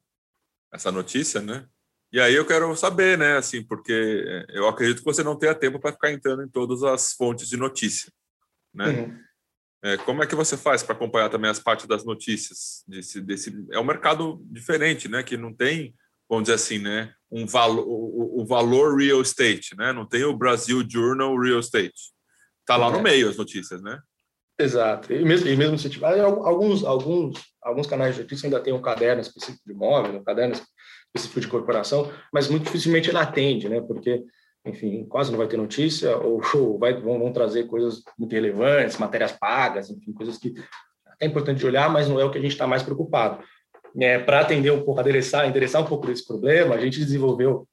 [0.73, 1.67] essa notícia, né?
[2.11, 5.55] E aí eu quero saber, né, assim, porque é, eu acredito que você não tenha
[5.55, 8.11] tempo para ficar entrando em todas as fontes de notícia,
[8.73, 8.89] né?
[8.89, 9.19] Uhum.
[9.83, 13.65] É, como é que você faz para acompanhar também as partes das notícias desse, desse
[13.71, 15.95] é um mercado diferente, né, que não tem,
[16.29, 19.93] vamos dizer assim, né, um valor o, o valor real estate, né?
[19.93, 22.11] Não tem o Brasil Journal Real Estate.
[22.65, 22.91] Tá lá é.
[22.91, 23.99] no meio as notícias, né?
[24.59, 25.11] Exato.
[25.13, 28.81] E mesmo, e mesmo se tiver alguns alguns alguns canais de notícia ainda tem um
[28.81, 30.80] caderno específico de imóvel, um caderno específico
[31.13, 33.81] de corporação, mas muito dificilmente ele atende, né?
[33.81, 34.23] Porque,
[34.65, 38.97] enfim, quase não vai ter notícia, ou, ou vai, vão, vão, trazer coisas muito relevantes,
[38.97, 40.53] matérias pagas, enfim, coisas que
[41.19, 43.43] é importante de olhar, mas não é o que a gente está mais preocupado.
[43.99, 47.67] É, Para atender um pouco, adereçar, endereçar um pouco desse problema, a gente desenvolveu,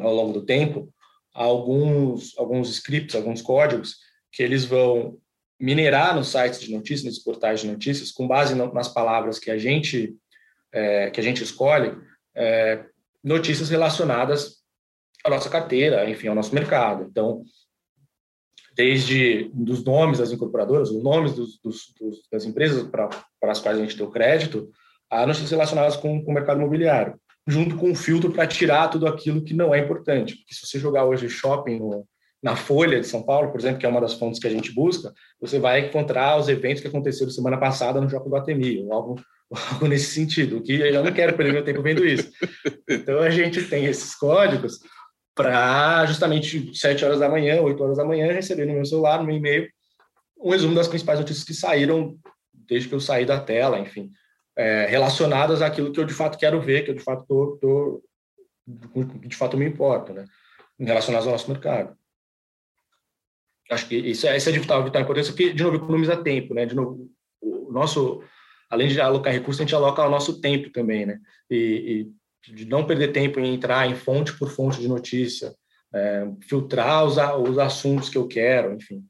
[0.00, 0.92] ao longo do tempo,
[1.32, 3.96] alguns, alguns scripts, alguns códigos
[4.32, 5.18] que eles vão
[5.60, 9.56] minerar nos sites de notícias, nos portais de notícias, com base nas palavras que a
[9.56, 10.16] gente
[10.72, 11.94] é, que a gente escolhe,
[12.34, 12.84] é,
[13.22, 14.62] notícias relacionadas
[15.24, 17.06] à nossa carteira, enfim, ao nosso mercado.
[17.08, 17.42] Então,
[18.74, 23.08] desde dos nomes das incorporadoras, os nomes dos, dos, dos, das empresas para,
[23.44, 24.70] as quais a gente deu crédito,
[25.10, 29.06] a notícias relacionadas com, com o mercado imobiliário, junto com um filtro para tirar tudo
[29.06, 30.36] aquilo que não é importante.
[30.36, 32.06] Porque se você jogar hoje shopping no,
[32.42, 34.72] na Folha de São Paulo, por exemplo, que é uma das fontes que a gente
[34.72, 39.20] busca, você vai encontrar os eventos que aconteceram semana passada no Shopping Guatemi, ou algo
[39.56, 42.30] algo nesse sentido, que eu não quero perder meu tempo vendo isso.
[42.88, 44.80] Então a gente tem esses códigos
[45.34, 49.24] para justamente 7 horas da manhã, 8 horas da manhã, receber no meu celular, no
[49.24, 49.68] meu e-mail,
[50.38, 52.18] um resumo das principais notícias que saíram
[52.52, 54.10] desde que eu saí da tela, enfim,
[54.56, 58.02] é, relacionadas àquilo que eu de fato quero ver, que eu de fato tô, tô
[59.26, 60.24] de fato me importo, né?
[60.86, 61.96] relacionados ao nosso mercado.
[63.70, 66.52] Acho que isso é, isso é de vital, vital importância, porque, de novo, economiza tempo,
[66.54, 66.66] né?
[66.66, 68.22] De novo, o nosso,
[68.72, 71.20] além de alocar recursos, a gente aloca o nosso tempo também, né?
[71.50, 72.08] E,
[72.46, 75.54] e de não perder tempo em entrar em fonte por fonte de notícia,
[75.94, 77.18] é, filtrar os,
[77.50, 79.04] os assuntos que eu quero, enfim,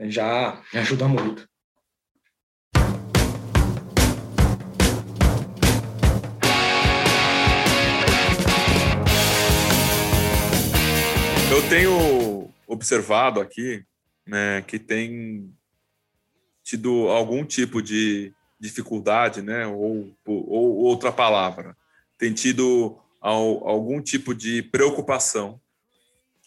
[0.00, 1.48] já ajuda muito.
[11.52, 13.84] Eu tenho observado aqui
[14.26, 15.54] né, que tem
[16.64, 21.76] tido algum tipo de dificuldade, né, ou, ou outra palavra,
[22.18, 25.60] tem tido algum tipo de preocupação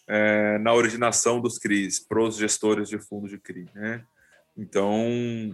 [0.07, 3.67] é, na originação dos CRIs para os gestores de fundo de CRI.
[3.73, 4.03] Né?
[4.55, 5.01] Então,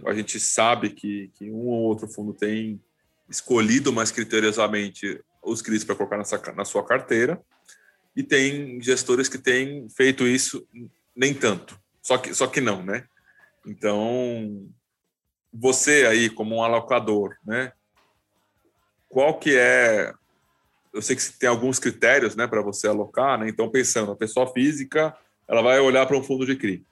[0.06, 2.80] a gente sabe que, que um ou outro fundo tem
[3.28, 7.40] escolhido mais criteriosamente os CRIs para colocar nessa, na sua carteira,
[8.16, 10.66] e tem gestores que têm feito isso
[11.16, 11.78] nem tanto.
[12.00, 13.04] Só que, só que não, né?
[13.66, 14.68] Então,
[15.54, 17.72] você aí como um alocador, né?
[19.08, 20.12] Qual que é
[20.92, 23.48] eu sei que tem alguns critérios, né, para você alocar, né?
[23.48, 25.14] Então, pensando, a pessoa física,
[25.48, 26.86] ela vai olhar para um fundo de CRI.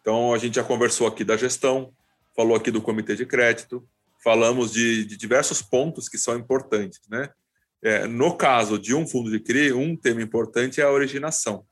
[0.00, 1.92] Então, a gente já conversou aqui da gestão,
[2.34, 3.86] falou aqui do comitê de crédito,
[4.24, 7.28] falamos de, de diversos pontos que são importantes, né?
[7.82, 11.64] É, no caso de um fundo de CRI, um tema importante é a originação.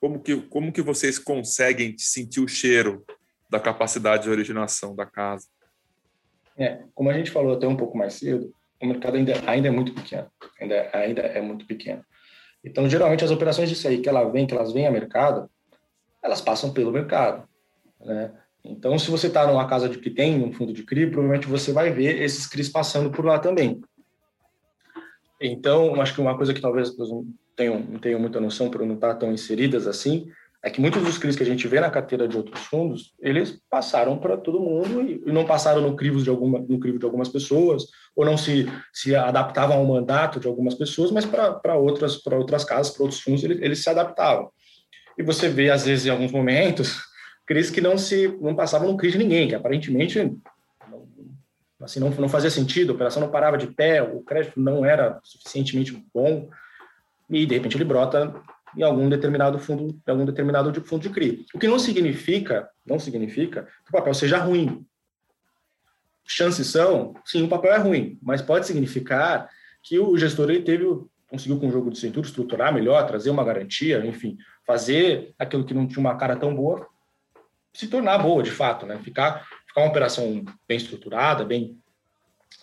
[0.00, 3.04] Como que, como que vocês conseguem sentir o cheiro
[3.48, 5.46] da capacidade de originação da casa?
[6.56, 9.70] É, como a gente falou até um pouco mais cedo, o mercado ainda, ainda é
[9.70, 10.30] muito pequeno,
[10.60, 12.04] ainda, ainda é muito pequeno.
[12.64, 15.48] Então, geralmente, as operações disso aí que ela vem, que elas vêm a mercado,
[16.22, 17.48] elas passam pelo mercado,
[18.00, 18.32] né?
[18.64, 21.72] Então, se você está numa casa de que tem um fundo de CRI, provavelmente você
[21.72, 23.80] vai ver esses CRIs passando por lá também.
[25.40, 27.26] Então, acho que uma coisa que talvez não
[27.56, 30.30] tenham, não tenham muita noção por não estar tão inseridas assim,
[30.62, 33.60] é que muitos dos CRIs que a gente vê na carteira de outros fundos, eles
[33.70, 37.28] passaram para todo mundo e, não passaram no crivo de alguma no crivo de algumas
[37.28, 37.84] pessoas
[38.14, 42.92] ou não se, se adaptavam ao mandato de algumas pessoas, mas para outras outras casas,
[42.92, 44.50] para outros fundos, eles, eles se adaptavam.
[45.16, 47.00] E você vê às vezes em alguns momentos
[47.46, 50.18] CRIs que não se não passavam no CRI de ninguém, que aparentemente
[51.80, 55.20] assim não, não fazia sentido, a operação não parava de pé, o crédito não era
[55.22, 56.50] suficientemente bom
[57.30, 58.34] e de repente ele brota
[58.76, 61.46] em algum determinado fundo, algum determinado fundo de CRI.
[61.54, 64.86] O que não significa, não significa que o papel seja ruim.
[66.26, 69.48] Chances são, sim, o papel é ruim, mas pode significar
[69.82, 70.84] que o gestor ele teve
[71.30, 75.74] conseguiu com o jogo de cintura estruturar melhor, trazer uma garantia, enfim, fazer aquilo que
[75.74, 76.88] não tinha uma cara tão boa
[77.78, 78.98] se tornar boa, de fato, né?
[78.98, 81.78] Ficar ficar uma operação bem estruturada, bem,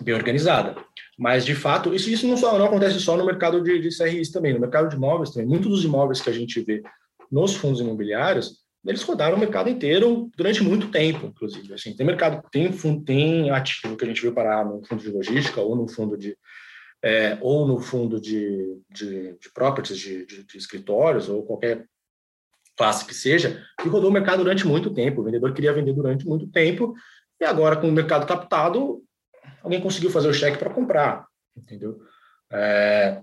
[0.01, 0.75] bem organizada.
[1.17, 4.31] Mas, de fato, isso, isso não, só, não acontece só no mercado de, de CRIs
[4.31, 5.47] também, no mercado de imóveis também.
[5.47, 6.83] Muitos dos imóveis que a gente vê
[7.31, 11.73] nos fundos imobiliários, eles rodaram o mercado inteiro durante muito tempo, inclusive.
[11.73, 12.71] Assim, tem mercado, tem,
[13.03, 16.37] tem ativo que a gente viu parar no fundo de logística ou no fundo de
[17.03, 21.85] é, ou no fundo de, de, de properties, de, de, de, escritórios, ou qualquer
[22.75, 25.21] classe que seja, que rodou o mercado durante muito tempo.
[25.21, 26.95] O vendedor queria vender durante muito tempo,
[27.39, 29.03] e agora, com o mercado captado,
[29.63, 31.99] alguém conseguiu fazer o cheque para comprar, entendeu?
[32.51, 33.21] É,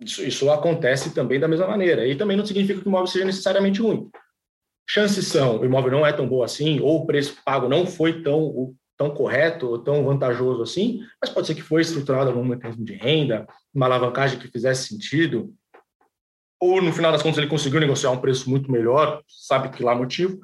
[0.00, 2.06] isso, isso, acontece também da mesma maneira.
[2.06, 4.08] E também não significa que o imóvel seja necessariamente ruim.
[4.88, 8.22] Chances são, o imóvel não é tão bom assim, ou o preço pago não foi
[8.22, 12.84] tão, tão correto, ou tão vantajoso assim, mas pode ser que foi estruturado algum mecanismo
[12.84, 15.54] de renda, uma alavancagem que fizesse sentido,
[16.60, 19.94] ou no final das contas ele conseguiu negociar um preço muito melhor, sabe que lá
[19.94, 20.40] motivo.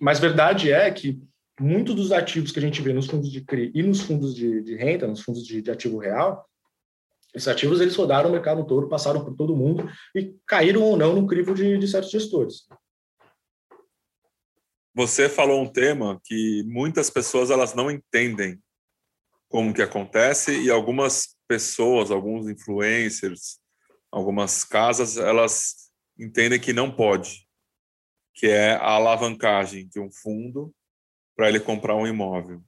[0.00, 1.20] Mas verdade é que
[1.60, 4.62] muitos dos ativos que a gente vê nos fundos de CRI e nos fundos de,
[4.62, 6.48] de renda, nos fundos de, de, ativo real,
[7.34, 11.14] esses ativos eles rodaram o mercado todo, passaram por todo mundo e caíram ou não
[11.14, 12.66] no crivo de, de certos gestores.
[14.94, 18.60] Você falou um tema que muitas pessoas elas não entendem
[19.48, 23.58] como que acontece e algumas pessoas, alguns influencers,
[24.10, 27.48] algumas casas, elas entendem que não pode,
[28.34, 30.72] que é a alavancagem de um fundo
[31.36, 32.62] para ele comprar um imóvel.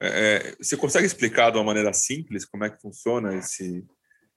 [0.00, 3.84] É, é, você consegue explicar de uma maneira simples como é que funciona esse?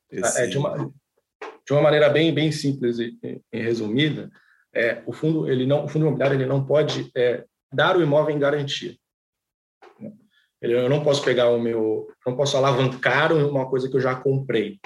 [0.10, 0.42] esse...
[0.42, 3.18] É, de, uma, de uma maneira bem bem simples e,
[3.52, 4.30] e resumida,
[4.74, 8.36] é, o fundo ele não o fundo imobiliário ele não pode é, dar o imóvel
[8.36, 8.96] em garantia.
[10.62, 14.78] Eu não posso pegar o meu, não posso alavancar uma coisa que eu já comprei.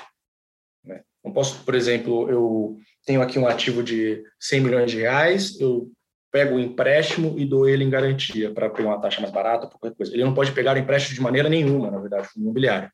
[0.84, 1.04] Né?
[1.24, 5.92] Não posso, por exemplo, eu tenho aqui um ativo de 100 milhões de reais, eu
[6.34, 9.96] pego o empréstimo e dou ele em garantia para pegar uma taxa mais barata, qualquer
[9.96, 10.12] coisa.
[10.12, 12.92] Ele não pode pegar o empréstimo de maneira nenhuma, na verdade, fundo imobiliário.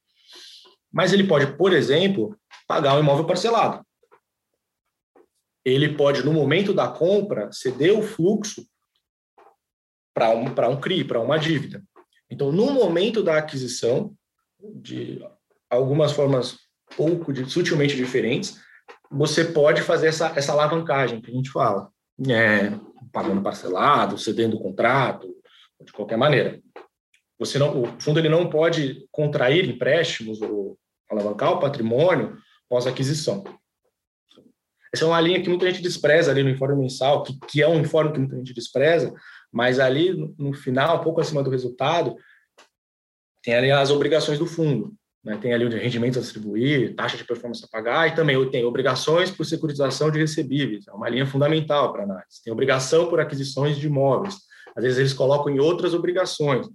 [0.92, 2.38] Mas ele pode, por exemplo,
[2.68, 3.82] pagar um imóvel parcelado.
[5.64, 8.66] ele pode, no momento da compra, ceder o fluxo
[10.14, 11.82] para um, um CRI, para uma dívida.
[12.30, 14.14] Então, no momento da aquisição,
[14.60, 15.24] de
[15.70, 16.58] algumas formas
[16.98, 18.60] pouco, de, sutilmente diferentes,
[19.10, 21.90] você pode fazer essa, essa alavancagem que a gente fala,
[22.28, 22.72] é,
[23.12, 25.36] pagando parcelado, cedendo o contrato,
[25.82, 26.62] de qualquer maneira.
[27.38, 30.78] Você não, o fundo ele não pode contrair empréstimos ou
[31.10, 32.38] alavancar o patrimônio
[32.68, 33.44] pós-aquisição.
[34.94, 37.68] Essa é uma linha que muita gente despreza ali no informe mensal, que, que é
[37.68, 39.14] um informe que muita gente despreza,
[39.52, 42.16] mas ali no final, um pouco acima do resultado,
[43.42, 44.94] tem ali as obrigações do fundo.
[45.24, 45.38] Né?
[45.38, 49.30] Tem ali o rendimento a distribuir, taxa de performance a pagar, e também tem obrigações
[49.30, 52.42] por securitização de recebíveis, é uma linha fundamental para análise.
[52.44, 54.38] Tem obrigação por aquisições de imóveis.
[54.76, 56.68] Às vezes eles colocam em outras obrigações,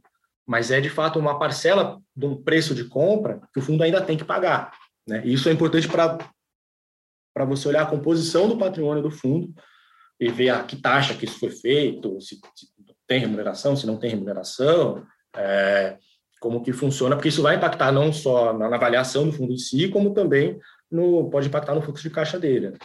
[0.46, 4.02] mas é de fato uma parcela de um preço de compra que o fundo ainda
[4.02, 4.72] tem que pagar.
[5.06, 5.22] Né?
[5.24, 9.54] E isso é importante para você olhar a composição do patrimônio do fundo
[10.20, 12.66] e ver a que taxa que isso foi feito, se, se
[13.06, 15.04] tem remuneração, se não tem remuneração,
[15.36, 15.98] é,
[16.44, 19.56] como que funciona, porque isso vai impactar não só na, na, avaliação do fundo em
[19.56, 20.60] si, como também
[20.92, 22.68] no, pode impactar no fluxo de caixa dele.
[22.68, 22.78] Né?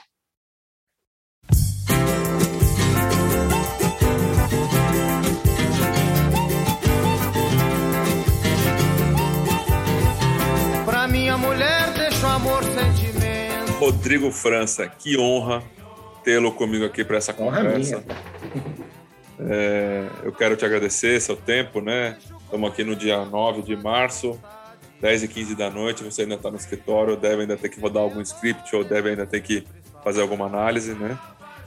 [10.86, 13.10] Para minha mulher, deixa o amor sentir
[13.78, 15.62] Rodrigo França, que honra
[16.24, 18.04] tê-lo comigo aqui para essa conversa.
[19.38, 22.18] É, eu quero te agradecer seu tempo, né?
[22.50, 24.42] Estamos aqui no dia 9 de março,
[25.00, 26.04] 10 e 15 da noite.
[26.04, 29.24] Você ainda está no escritório, deve ainda ter que rodar algum script ou deve ainda
[29.24, 29.68] ter que
[30.04, 31.16] fazer alguma análise, né?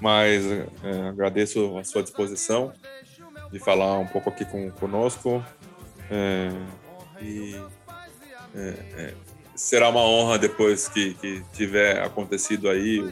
[0.00, 2.72] Mas é, agradeço a sua disposição
[3.52, 5.40] de falar um pouco aqui com, conosco.
[6.10, 6.50] É,
[7.20, 7.54] e
[8.52, 9.14] é, é
[9.54, 13.09] será uma honra depois que, que tiver acontecido aí,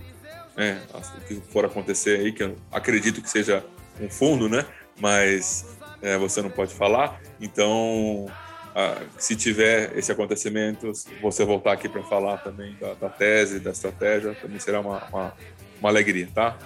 [0.56, 3.64] né, o que for acontecer aí, que eu acredito que seja
[4.00, 4.66] um fundo, né?
[5.00, 7.20] Mas é, você não pode falar.
[7.40, 8.26] Então,
[8.74, 13.70] ah, se tiver esse acontecimento, você voltar aqui para falar também da, da, tese, da
[13.70, 15.34] estratégia, também será uma, uma,
[15.80, 16.56] uma alegria, tá?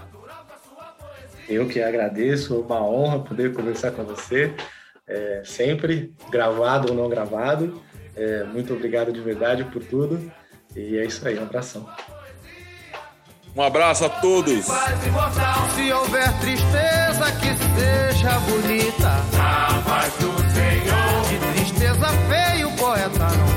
[1.49, 4.55] Eu que agradeço, uma honra poder conversar com você,
[5.07, 7.83] é, sempre gravado ou não gravado.
[8.17, 10.33] É, muito obrigado de verdade por tudo.
[10.75, 11.87] E é isso aí, um abração.
[13.57, 14.65] Um abraço a todos.
[14.65, 19.25] Se houver tristeza, que seja bonita.
[19.33, 21.25] Na paz do Senhor.
[21.29, 23.54] De tristeza feia, o poeta não